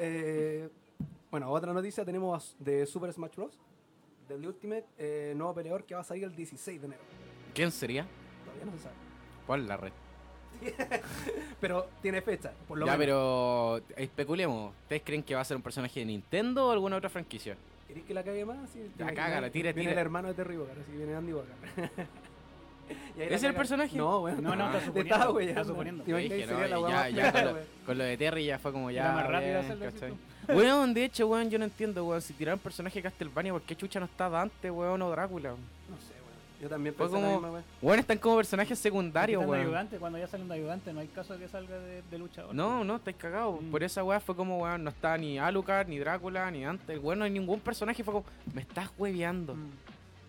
[0.00, 0.68] Eh,
[1.30, 3.58] bueno, otra noticia tenemos de Super Smash Bros.
[4.28, 7.02] Del Ultimate, eh, nuevo peleador que va a salir el 16 de enero.
[7.52, 8.06] ¿Quién sería?
[8.44, 8.94] Todavía no se sabe.
[9.44, 9.92] ¿Cuál la red?
[11.60, 13.80] Pero tiene fecha, por lo Ya, menos.
[13.86, 14.72] pero especulemos.
[14.82, 17.56] ¿Ustedes creen que va a ser un personaje de Nintendo o alguna otra franquicia?
[17.88, 18.70] ¿Querés que la cague más?
[18.70, 19.50] Sí, que cágala, ver.
[19.52, 20.00] tira, Viene tira.
[20.00, 21.48] el hermano de Terry Bogard, así viene Andy Bogard.
[23.16, 23.96] Y ahí ¿Ese la es el caga- personaje?
[23.96, 24.42] No, weón.
[24.42, 26.02] No, no, está suponiendo, está suponiendo.
[26.04, 28.58] ¿Te imaginas Dije, que no, sería la ya, con, lo, con lo de Terry ya
[28.58, 29.02] fue como ya.
[29.04, 29.86] Era más rápido hacerlo,
[30.56, 32.20] Weón, de hecho, weón, yo no entiendo, weón.
[32.22, 35.50] Si tiraron personaje de Castlevania, ¿por qué chucha no está Dante, weón, o Drácula?
[35.50, 36.30] No sé, weón.
[36.60, 37.62] Yo también pensé la como- misma weá.
[37.82, 39.60] Weón, están como personajes secundarios, weón.
[39.62, 42.54] ayudante, cuando ya sale un ayudante, no hay caso de que salga de, de luchador.
[42.54, 43.60] No, no, estáis cagados.
[43.62, 43.70] Mm.
[43.70, 46.98] Por esa weá fue como, weón, no está ni Alucard, ni Drácula, ni Dante.
[46.98, 48.04] Weón, no hay ningún personaje.
[48.04, 49.54] Fue como, me estás hueveando.
[49.54, 49.70] Mm.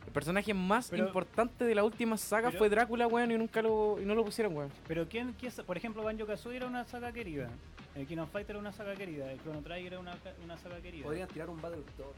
[0.06, 3.62] El personaje más Pero- importante de la última saga pero- fue Drácula, weón, y nunca
[3.62, 4.70] lo, y no lo pusieron, weón.
[4.88, 7.50] Pero quién, quién por ejemplo, Banjo Kazooie era una saga querida.
[7.96, 9.32] El King of Fighter era una saga querida.
[9.32, 11.04] El Chrono Trigger era una, una saga querida.
[11.06, 12.14] Podrían tirar un Battle Door.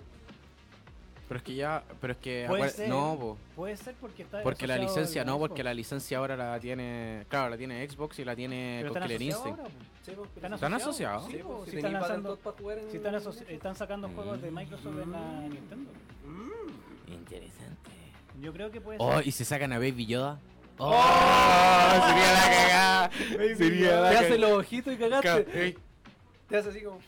[1.28, 2.90] Pero es que ya, pero es que Puede acuer- ser.
[2.90, 3.38] no, po.
[3.56, 7.50] Puede ser porque está porque la licencia no, porque la licencia ahora la tiene, claro,
[7.50, 9.46] la tiene Xbox y la tiene Pero con están Instinct.
[9.60, 9.70] ahora, po.
[10.04, 10.76] Sí, ¿Están pero ¿Están sí.
[10.82, 11.26] asociados?
[11.26, 12.98] Sí, Sí, si si están lanzando- Dot para jugar en Si
[13.54, 15.50] están, sacando juegos de Microsoft en la Mm.
[15.50, 15.92] Nintendo.
[17.08, 17.63] Interesante.
[18.44, 19.28] Yo creo que puede Oh, ser.
[19.28, 20.38] y se sacan a Baby Yoda.
[20.78, 20.92] Oh,
[22.08, 23.12] sería la cagada.
[23.56, 25.48] Sería la Te hace los ojitos y cagaste.
[25.66, 25.78] ey,
[26.50, 27.00] Te hace así como.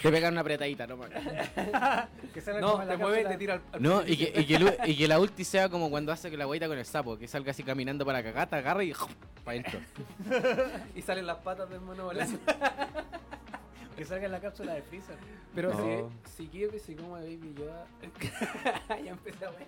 [0.00, 0.98] Te pegan una apretadita, no
[2.34, 3.30] Que salga No, como te mueve y cápsula.
[3.30, 3.62] te tira al.
[3.72, 6.30] al No, y que, y, que el- y que la ulti sea como cuando hace
[6.30, 8.92] que la guaita con el sapo, que salga así caminando para cagar, te agarra y
[9.44, 9.80] para adentro.
[10.94, 12.38] Y salen las patas del mono volando.
[13.96, 15.16] Que salga en la cápsula de Freezer.
[15.54, 16.10] Pero No.
[16.24, 17.86] si, si Kirby se come a Baby Yoda.
[19.04, 19.66] ya empecé a ver.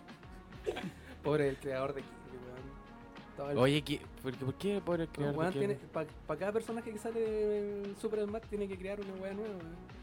[1.22, 3.58] Pobre el creador de Kirby, weón.
[3.58, 5.88] Oye, ¿qué, por, qué- ¿por qué por el creador weón, de tiene, Kirby?
[6.26, 9.54] para cada personaje que sale en Super Smash tiene que crear una weá nueva.
[9.54, 9.94] weón.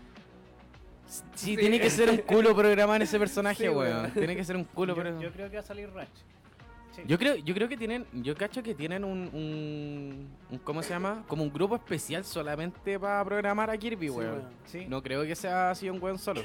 [1.07, 1.57] Sí, Sí.
[1.57, 4.12] tiene que ser un culo programar ese personaje, Sí, weón.
[4.12, 6.09] Tiene que ser un culo, yo, yo creo que va a salir Ratch.
[6.95, 7.03] Sí.
[7.07, 10.89] Yo creo, yo creo que tienen, yo cacho que tienen un, un, un- ¿cómo se
[10.89, 11.24] llama?
[11.28, 14.43] Como un grupo especial solamente para programar a Kirby, Sí, weón.
[14.66, 16.41] Sí, No creo que sea así un weón solo.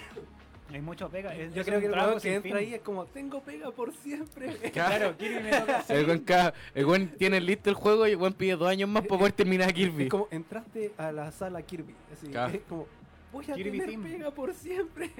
[0.72, 1.34] Hay mucho pega.
[1.34, 2.56] Es- Yo es creo que el weón que entra fin.
[2.58, 4.56] ahí es como, tengo pega por siempre.
[4.72, 5.84] Claro, Kirby me toca.
[5.88, 9.04] El ca- el weón tiene listo el juego y el weón pide dos años más
[9.06, 10.04] para poder terminar a Kirby.
[10.04, 11.94] Es como, entraste a la sala Kirby.
[12.12, 12.52] Así, Claro.
[12.54, 12.86] es como,
[13.32, 14.02] voy a Kirby tener Team.
[14.02, 15.10] pega por siempre.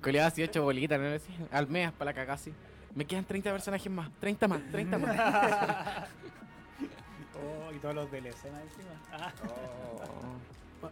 [0.00, 1.06] Coleaba así ocho bolitas, ¿no?
[1.08, 2.52] Así, Almeas para la cagada así.
[2.94, 5.16] Me quedan 30 personajes más, 30 más, 30 más.
[7.42, 9.00] Oh, y todos los DLC encima.
[9.12, 9.32] Ah,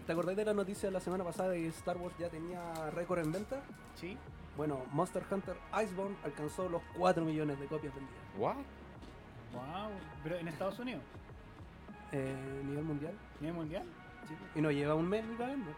[0.07, 2.91] ¿Te acordás de la noticia de la semana pasada de que Star Wars ya tenía
[2.91, 3.61] récord en venta?
[3.95, 4.16] sí.
[4.57, 8.20] Bueno, Monster Hunter Iceborne alcanzó los 4 millones de copias vendidas.
[8.36, 8.57] ¿What?
[9.53, 9.91] Wow.
[10.24, 11.01] Pero en Estados Unidos,
[12.11, 12.34] Eh,
[12.64, 13.14] nivel mundial.
[13.41, 13.84] nivel mundial.
[14.26, 14.34] sí.
[14.57, 15.70] Y no lleva un mes ni cagando.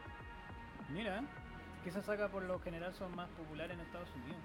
[0.89, 1.23] Mira,
[1.85, 4.41] que esa saga por lo general son más populares en Estados Unidos.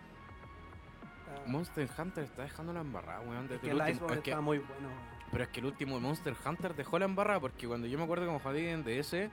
[1.29, 3.45] Ah, Monster Hunter está dejando la embarrada, weón.
[3.49, 4.89] es que el el último- Iceborne es que- está muy bueno.
[5.31, 8.25] Pero es que el último Monster Hunter dejó la embarrada porque cuando yo me acuerdo
[8.25, 9.29] como jugué en DS,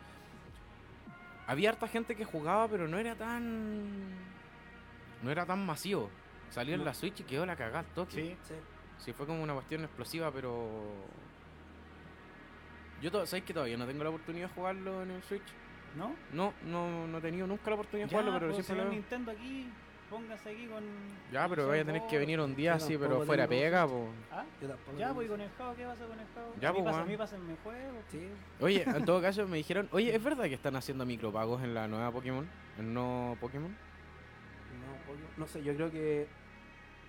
[1.47, 4.11] había harta gente que jugaba, pero no era tan.
[5.23, 6.11] No era tan masivo.
[6.51, 8.13] Salió en la Switch y quedó la cagada al toque.
[8.13, 8.37] Sí.
[8.43, 8.55] Sí.
[8.99, 10.71] Sí, fue como una cuestión explosiva, pero.
[13.01, 15.43] Yo, to- ¿sabéis que todavía no tengo la oportunidad de jugarlo en el Switch?
[15.97, 16.15] ¿No?
[16.33, 19.33] No, no, no he tenido nunca la oportunidad de jugarlo, pero pues, siempre lo- Nintendo
[19.33, 19.69] aquí,
[20.13, 20.85] póngase aquí con...
[21.33, 24.09] Ya, pero vaya a tener que venir un día así, pero fuera tengo pega, po.
[24.31, 24.45] ¿Ah?
[24.61, 25.15] Yo tampoco Ya, eso.
[25.15, 26.55] con el juego, ¿qué pasa con el juego?
[26.61, 27.99] Ya, a, mí pues, pasa, a mí pásenme juego.
[28.11, 28.29] Sí.
[28.61, 31.89] Oye, en todo caso me dijeron, oye, ¿es verdad que están haciendo micropagos en la
[31.89, 32.47] nueva Pokémon?
[32.79, 33.71] ¿En no Pokémon?
[33.71, 36.27] No, no sé, yo creo que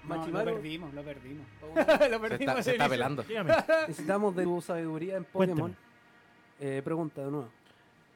[0.05, 1.45] No, lo perdimos, lo perdimos.
[1.75, 3.25] Lo Se perdimos está, se está pelando.
[3.87, 5.75] Necesitamos de tu sabiduría en Pokémon.
[6.59, 7.49] Eh, pregunta de nuevo.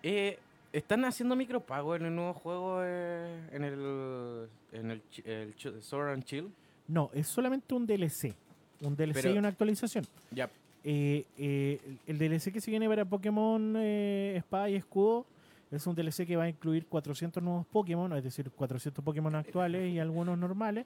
[0.03, 0.39] Eh,
[0.74, 6.24] ¿Están haciendo micropagos en el nuevo juego eh, en el, en el, el Sword and
[6.24, 6.49] Chill?
[6.88, 8.34] No, es solamente un DLC.
[8.82, 10.05] Un DLC Pero- y una actualización.
[10.32, 10.49] Ya,
[10.84, 15.26] Eh, eh, el DLC que se viene para Pokémon eh, Espada y Escudo
[15.72, 19.91] es un DLC que va a incluir 400 nuevos Pokémon, es decir, 400 Pokémon actuales
[19.91, 20.86] y algunos normales,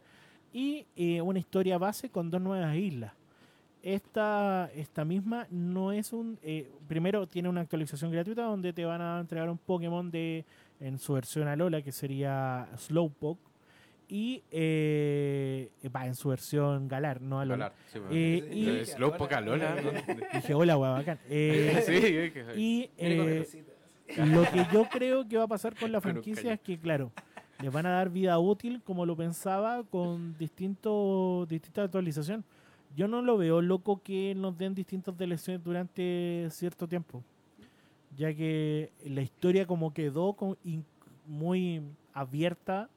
[0.53, 3.13] y eh, una historia base con dos nuevas islas.
[3.83, 6.37] Esta, esta misma no es un...
[6.43, 10.45] eh, primero tiene una actualización gratuita donde te van a entregar un Pokémon de
[10.79, 13.39] en su versión Alola, que sería Slowpoke,
[14.07, 17.69] y eh, va en su versión Galar, no Alola.
[17.69, 18.13] Galar, sí, bueno.
[18.15, 19.75] Eh, Sí, y Slowpoke Alola.
[20.33, 21.19] dije, hola, guau, bacán.
[21.29, 23.45] Eh, sí, y eh,
[24.17, 27.11] lo que yo creo que va a pasar con la franquicia es que, claro,
[27.61, 32.45] les van a dar vida útil, como lo pensaba, con distintos distintas actualizaciones.
[32.95, 37.23] Yo no lo veo loco que nos den distintos DLC durante cierto tiempo,
[38.17, 40.85] ya que la historia como quedó con- in-
[41.25, 41.81] muy
[42.13, 42.89] abierta,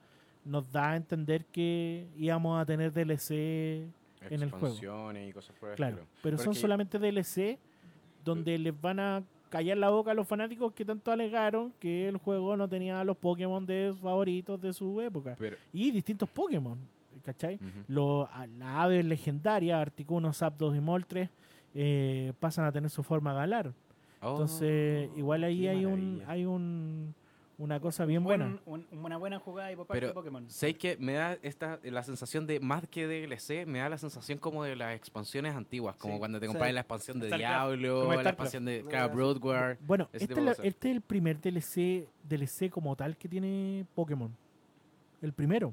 [0.45, 3.87] nos da a entender que íbamos a tener DLC
[4.31, 5.13] en el juego.
[5.29, 6.11] Y cosas por el Claro, estilo.
[6.23, 7.59] pero son solamente DLC
[8.25, 12.17] donde les van a callar la boca a los fanáticos que tanto alegaron que el
[12.17, 15.37] juego no tenía los Pokémon de favoritos de su época.
[15.39, 16.77] Pero, Y distintos Pokémon,
[17.23, 17.57] ¿cachai?
[17.57, 17.85] ujú.
[17.89, 21.31] Los, a- las aves legendarias, Articuno, Zapdos y Moltres,
[21.75, 23.73] eh, pasan a tener su forma galar.
[24.23, 27.15] Entonces, Oh, igual ahí hay un hay un,
[27.59, 28.59] una cosa bien Buen- buena.
[28.65, 30.49] un- una buena jugada y Pero, de Pokémon.
[30.51, 34.39] ¿sabéis que me da esta, la sensación de, más que DLC, me da la sensación
[34.39, 36.19] como de las expansiones antiguas, como Sí.
[36.19, 36.53] cuando te Sí.
[36.53, 37.51] compras la expansión de Starcraft.
[37.79, 38.83] Diablo, la expansión de.
[39.13, 39.77] Broadwar.
[39.87, 44.35] Bueno, este la- este es el primer DLC, DLC como tal que tiene Pokémon.
[45.23, 45.73] El primero.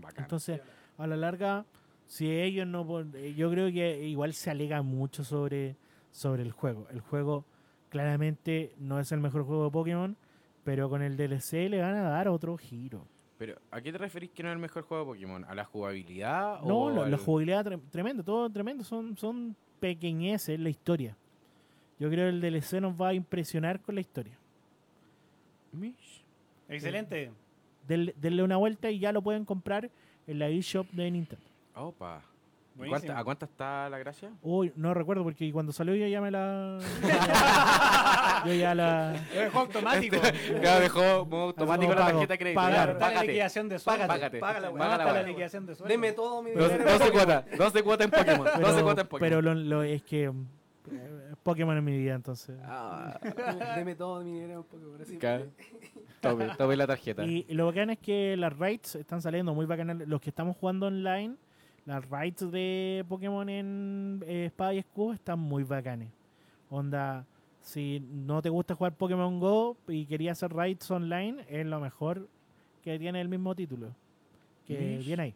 [0.00, 0.24] Bacán.
[0.24, 0.60] Entonces,
[0.98, 1.64] a la larga,
[2.06, 2.84] si ellos no...
[3.14, 5.76] eh, Yo creo que igual se alega mucho sobre,
[6.12, 6.86] sobre el juego.
[6.90, 7.44] El juego
[7.88, 10.16] claramente no es el mejor juego de Pokémon,
[10.64, 13.06] pero con el DLC le van a dar otro giro.
[13.38, 15.44] Pero, ¿a qué te referís que no es el mejor juego de Pokémon?
[15.44, 16.60] ¿A la jugabilidad?
[16.62, 18.82] No, o la, la al- jugabilidad tre- tremenda, todo tremendo.
[18.82, 21.16] Son, son pequeñeces la historia.
[21.98, 24.38] Yo creo que el DLC nos va a impresionar con la historia.
[25.72, 26.24] Mish.
[26.68, 27.30] Excelente.
[27.86, 29.90] Denle una vuelta y ya lo pueden comprar
[30.26, 31.44] en la eShop de Nintendo.
[31.74, 32.22] Opa.
[32.74, 33.00] ¿Y Buenísimo.
[33.06, 34.30] cuánta- ¿A cuánta está la gracia?
[34.42, 36.78] Uy, no recuerdo porque cuando salió yo ya me la.
[38.44, 39.14] yo ya la.
[39.14, 40.16] Es juego automático.
[40.62, 42.60] Ya dejó modo automático la tarjeta de crédito.
[42.60, 42.90] pagar.
[42.90, 44.06] Está la liquidación de sueldo.
[44.06, 44.70] Págate, Págate.
[44.70, 45.88] págala, Paga la liquidación de sueldo.
[45.92, 46.68] Deme todo mi dinero.
[46.84, 47.44] 12 cuotas.
[47.58, 48.44] 12 cuotas en Pokémon.
[48.44, 49.20] 12 Pero, cuotas en Pokémon.
[49.20, 50.30] pero lo, lo- es que.
[51.42, 52.58] Pokémon en mi vida, entonces.
[52.64, 53.18] Ah,
[53.76, 55.00] Deme todo mi dinero en Pokémon.
[55.00, 55.16] así.
[55.18, 55.46] Claro.
[56.20, 57.24] tome, tome la tarjeta.
[57.24, 60.06] Y lo bacán es que las raids están saliendo muy bacanas.
[60.06, 61.36] Los que estamos jugando online,
[61.84, 66.10] las raids de Pokémon en eh, Espada y Escudo están muy bacanes.
[66.68, 67.24] Onda,
[67.60, 72.28] si no te gusta jugar Pokémon Go y querías hacer raids online, es lo mejor
[72.82, 73.94] que tiene el mismo título.
[74.64, 75.34] Que viene ahí.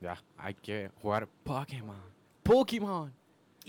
[0.00, 1.96] Ya, hay que jugar Pokémon.
[2.42, 3.12] Pokémon.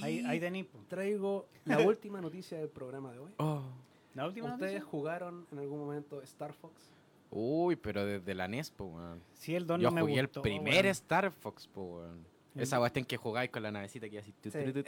[0.01, 0.67] Ahí, ahí tenéis.
[0.87, 3.31] traigo la última noticia del programa de hoy.
[3.37, 3.61] Oh.
[4.13, 4.89] La última ¿Ustedes noticia?
[4.91, 6.91] jugaron en algún momento Star Fox?
[7.29, 9.21] Uy, pero desde la NES, po, weón.
[9.33, 10.85] Sí, el don Yo no me jugué gustó, el primer weón.
[10.87, 12.25] Star Fox, po, weón.
[12.55, 14.31] Esa weá en que jugáis con la navecita que así.
[14.41, 14.57] tu, Sí.
[14.73, 14.81] tu,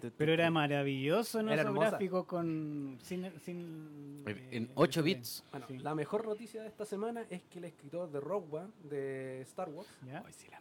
[0.00, 1.52] tu, Pero era maravilloso, ¿no?
[1.52, 2.98] Era Esos gráficos con.
[3.02, 3.30] Sin.
[3.40, 5.04] sin En- eh, En 8 SD.
[5.04, 5.44] bits.
[5.52, 5.78] Bueno, Sí.
[5.78, 9.68] la mejor noticia de esta semana es que el escritor de Rogue One de Star
[9.68, 10.24] Wars ¿Ya?
[10.26, 10.60] Ay, sí la-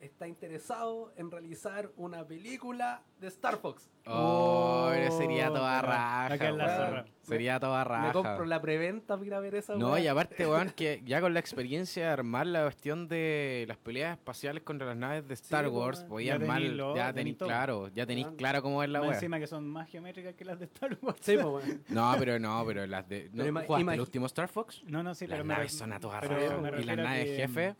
[0.00, 3.90] está interesado en realizar una película de Star Fox.
[4.06, 6.28] Oh, sería toda raja.
[6.52, 7.04] la.
[7.22, 8.06] Sería toda raja.
[8.08, 10.00] Me compro la preventa para ir a ver esa No, weá.
[10.00, 14.16] y aparte, weón, que ya con la experiencia de armar la cuestión de las peleas
[14.16, 17.36] espaciales contra las naves de Star pues, Wars, podía Ya armar, tení lo- ya tenéis
[17.38, 19.14] claro, ya tenéis claro cómo es la wea.
[19.14, 21.18] encima que son más geométricas que las de Star Wars.
[21.20, 21.82] Sí, pues, weón.
[21.88, 23.28] No, pero no, pero las de.
[23.32, 24.82] ¿no, Pero ¿Jugaste el último Star Fox?
[24.86, 26.78] No, no, sí, las pero me naves son a toda raja.
[26.78, 27.74] Y las naves que, jefe,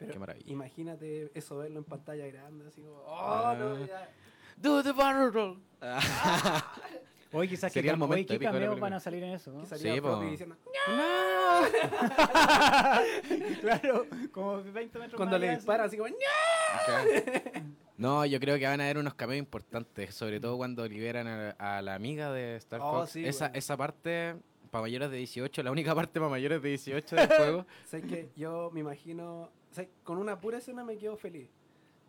[0.00, 0.50] Pero qué maravilla.
[0.52, 3.56] imagínate eso, verlo en pantalla grande, así como, oh, Ah.
[3.58, 4.08] no, ya.
[4.56, 5.58] Do the barrel.
[7.32, 9.60] Hoy quizás Sería que el momento hoy cameos van a salir en eso, ¿no?
[9.60, 10.56] Que salía Sí, diciendo,
[13.60, 15.96] claro, como 20 metros cuando más le disparan, así.
[15.96, 17.64] como, "ña".
[17.96, 21.50] No, yo creo que van a haber unos cameos importantes, sobre todo cuando liberan a,
[21.50, 23.10] a la amiga de Star Oh, Fox.
[23.12, 24.36] sí, esa, esa parte
[24.70, 27.66] para mayores de 18, la única parte para mayores de 18 del juego.
[27.84, 29.50] Sé que yo me imagino,
[30.04, 31.48] con una pura escena me quedo feliz.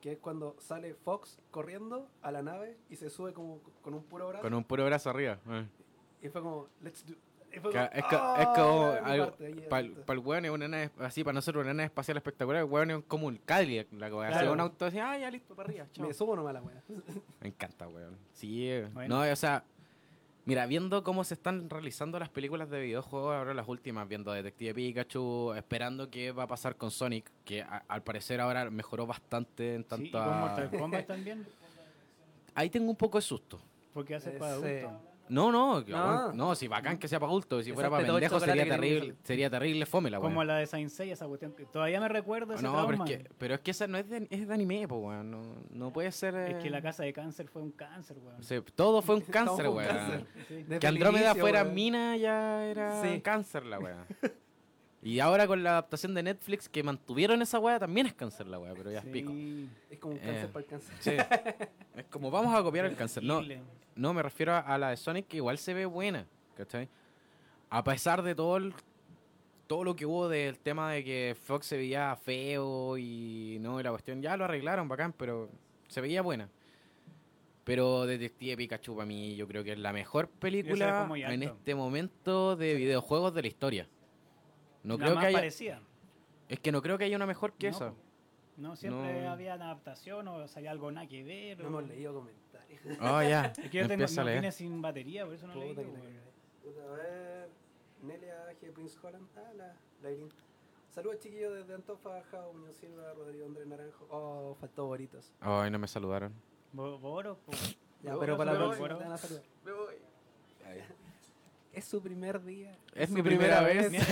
[0.01, 4.03] Que es cuando sale Fox corriendo a la nave y se sube como con un
[4.03, 4.41] puro brazo.
[4.41, 5.37] Con un puro brazo arriba.
[5.47, 5.67] eh.
[6.23, 7.13] Y fue como, let's do.
[7.53, 9.25] y fue Ca- como, Es, "Ah, es como era mi algo.
[9.27, 9.67] parte", ahí,
[10.05, 12.89] Para el weón es una nave, así para nosotros una nave espacial espectacular, el weón
[12.91, 14.07] es como un Cadillac, la.
[14.07, 14.53] Así, Claro.
[14.53, 16.07] un auto así, ah, ya listo, para arriba, chao.
[16.07, 16.81] Me subo nomás la wea.
[17.41, 18.17] Me encanta, weón.
[18.33, 19.23] Sí, Bueno.
[19.23, 19.63] no, o sea,
[20.45, 24.73] mira, viendo cómo se están realizando las películas de videojuegos, ahora las últimas, viendo Detective
[24.73, 29.75] Pikachu, esperando qué va a pasar con Sonic, que a- al parecer ahora mejoró bastante
[29.75, 31.45] en Sí, tanto y con Mortal Kombat también,
[32.53, 33.61] Ahí tengo un poco de susto.
[33.93, 35.10] porque hace para Ese- adultos.
[35.31, 35.85] No, no, No.
[35.85, 39.49] weón, no, si bacán que sea para adultos, si fuera para pendejos sería terrible, sería
[39.49, 40.31] terrible fome la weón.
[40.33, 41.53] Como la de Saint Seiya, esa cuestión.
[41.53, 44.09] que Todavía me recuerdo ese No, pero es, que, pero es que esa no es
[44.09, 45.31] de, es de anime, po, weón.
[45.31, 46.35] No, no puede ser.
[46.35, 48.41] Es que eh, la casa de cáncer fue un cáncer, weón.
[48.75, 50.27] todo fue un cáncer, weón.
[50.49, 50.65] Sí.
[50.79, 51.75] Que Andrómeda fuera weón.
[51.75, 53.21] mina ya era Sí.
[53.21, 54.05] cáncer la weá.
[55.03, 58.59] Y ahora con la adaptación de Netflix que mantuvieron esa weá también es cáncer la
[58.59, 59.31] weá, pero ya es pico.
[59.31, 60.23] Sí, Es como un Eh.
[60.25, 60.95] cáncer para el cáncer.
[60.99, 61.11] Sí.
[61.99, 63.23] es como vamos a copiar el cáncer.
[63.23, 63.41] No,
[63.95, 66.87] no me refiero a, a la de Sonic que igual se ve buena, ¿cachai?
[67.71, 68.73] A pesar de todo el-
[69.65, 73.83] todo lo que hubo del tema de que Fox se veía feo y no, y
[73.83, 75.49] la cuestión ya lo arreglaron bacán, pero
[75.87, 76.49] se veía buena.
[77.63, 82.55] Pero Detective Pikachu para mí yo creo que es la mejor película en este momento
[82.55, 83.87] de videojuegos de la historia.
[84.83, 85.81] No La creo más que haya, parecida.
[86.49, 87.93] es que no creo que haya una mejor que No, esa.
[88.57, 89.31] No, siempre No.
[89.31, 91.59] había adaptación o salía algo nada que ver.
[91.59, 92.81] No o- hemos leído comentarios.
[93.01, 93.45] Oh, ya.
[93.57, 95.71] Es que yo tengo, no, viene sin batería, por eso no leí.
[95.71, 97.49] A ver.
[98.03, 98.71] Nelia G.
[98.73, 99.27] Prince Holland.
[99.37, 99.67] Ah, la,
[100.01, 100.09] la.
[100.89, 104.07] Saludos chiquillos desde Antofagasta, Muñoz Silva, Rodrigo Andrés Naranjo.
[104.09, 105.31] Oh, faltó Boritos.
[105.39, 106.33] Ay, no me saludaron.
[106.73, 107.51] Bo- Boro, po.
[108.03, 108.75] Ya, Me pero voy, para la me voy.
[108.77, 109.43] próxima te van a saludar.
[111.73, 112.77] Es su primer día.
[112.93, 113.91] Es mi primera vez.
[113.93, 114.03] es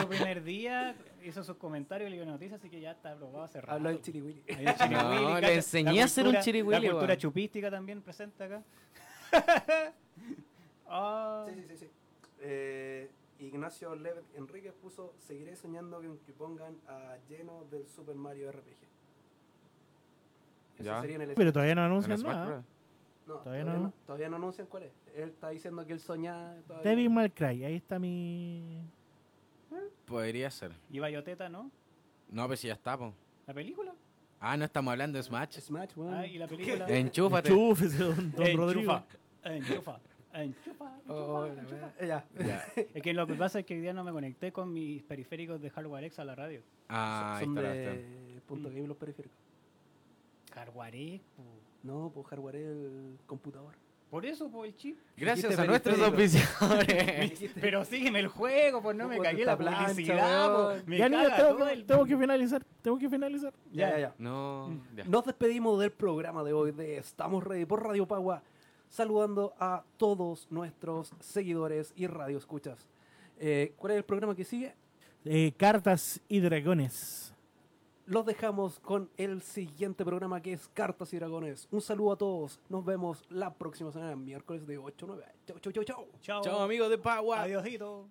[0.00, 3.42] su primer día, hizo sus comentarios y le dio noticias, así que ya está aprobado
[3.44, 3.72] hace rato.
[3.74, 4.42] Habló Chiriwili.
[4.46, 8.62] El chirihuili, No, le enseñé a hacer un chirihuili, La cultura chupística también presente acá.
[10.90, 11.76] Ah, Sí, sí, sí.
[11.76, 11.90] sí.
[12.40, 13.10] Eh,
[13.40, 18.76] Ignacio Levet Enríquez puso: Seguiré soñando con que pongan a lleno del Super Mario RPG.
[20.78, 21.00] Eso Ya.
[21.02, 22.64] sería en el Pero todavía no anuncian nada.
[23.28, 23.86] No, Todavía todavía, no.
[23.88, 23.92] no.
[24.06, 24.92] todavía no anuncian cuál es.
[25.14, 26.54] Él está diciendo que él soñaba.
[26.66, 27.14] todavía Devil no.
[27.16, 28.82] May Cry, ahí está mi...
[30.06, 30.72] Podría ser.
[30.90, 31.70] y Bayoteta, ¿no?
[32.30, 33.12] No, pero si ya está, po.
[33.46, 33.94] ¿La película?
[34.40, 35.58] Ah, no estamos hablando de Smash.
[35.60, 36.14] Smash, weón.
[36.14, 36.86] Ah, y la película.
[36.88, 37.50] Enchúfate.
[37.50, 38.92] Enchúfese, don, don Rodrigo.
[38.92, 39.04] Enchufa,
[39.44, 40.00] enchufa,
[40.32, 41.92] enchufa, Oh, enchufa.
[42.06, 42.26] Ya.
[42.94, 45.60] Es que lo que pasa es que hoy día no me conecté con mis periféricos
[45.60, 46.62] de Hardware X a la radio.
[46.88, 49.36] Ah, Son está la de punto game los periféricos.
[50.54, 51.42] Hardware X, po.
[51.82, 53.74] No, pues hardware el computador.
[54.10, 54.98] Por eso, por el chip.
[55.18, 57.50] Gracias Dijiste a nuestros auspiciadores.
[57.60, 60.84] Pero sígueme el juego, pues no me Puta, cagué la plancha, publicidad.
[60.86, 62.64] Me Ya, caga tengo, que- el- tengo que finalizar.
[62.80, 63.52] Tengo que finalizar.
[63.70, 64.14] Ya, ya, ya.
[64.18, 65.04] no, ya.
[65.04, 68.42] Nos despedimos del programa de hoy de Estamos Ready por Radio Pagua,
[68.88, 72.88] saludando a todos nuestros seguidores y radioescuchas.
[73.38, 74.74] Eh, ¿Cuál es el programa que sigue?
[75.26, 77.34] Eh, cartas y dragones.
[78.08, 81.68] Los dejamos con el siguiente programa que es Cartas y Dragones.
[81.70, 82.58] Un saludo a todos.
[82.70, 85.24] Nos vemos la próxima semana, miércoles de 8 a 9.
[85.44, 86.08] Chau, chau, chau, chau.
[86.22, 86.42] Chao.
[86.42, 87.42] Chao, amigos de Pagua.
[87.42, 88.08] Adiósito.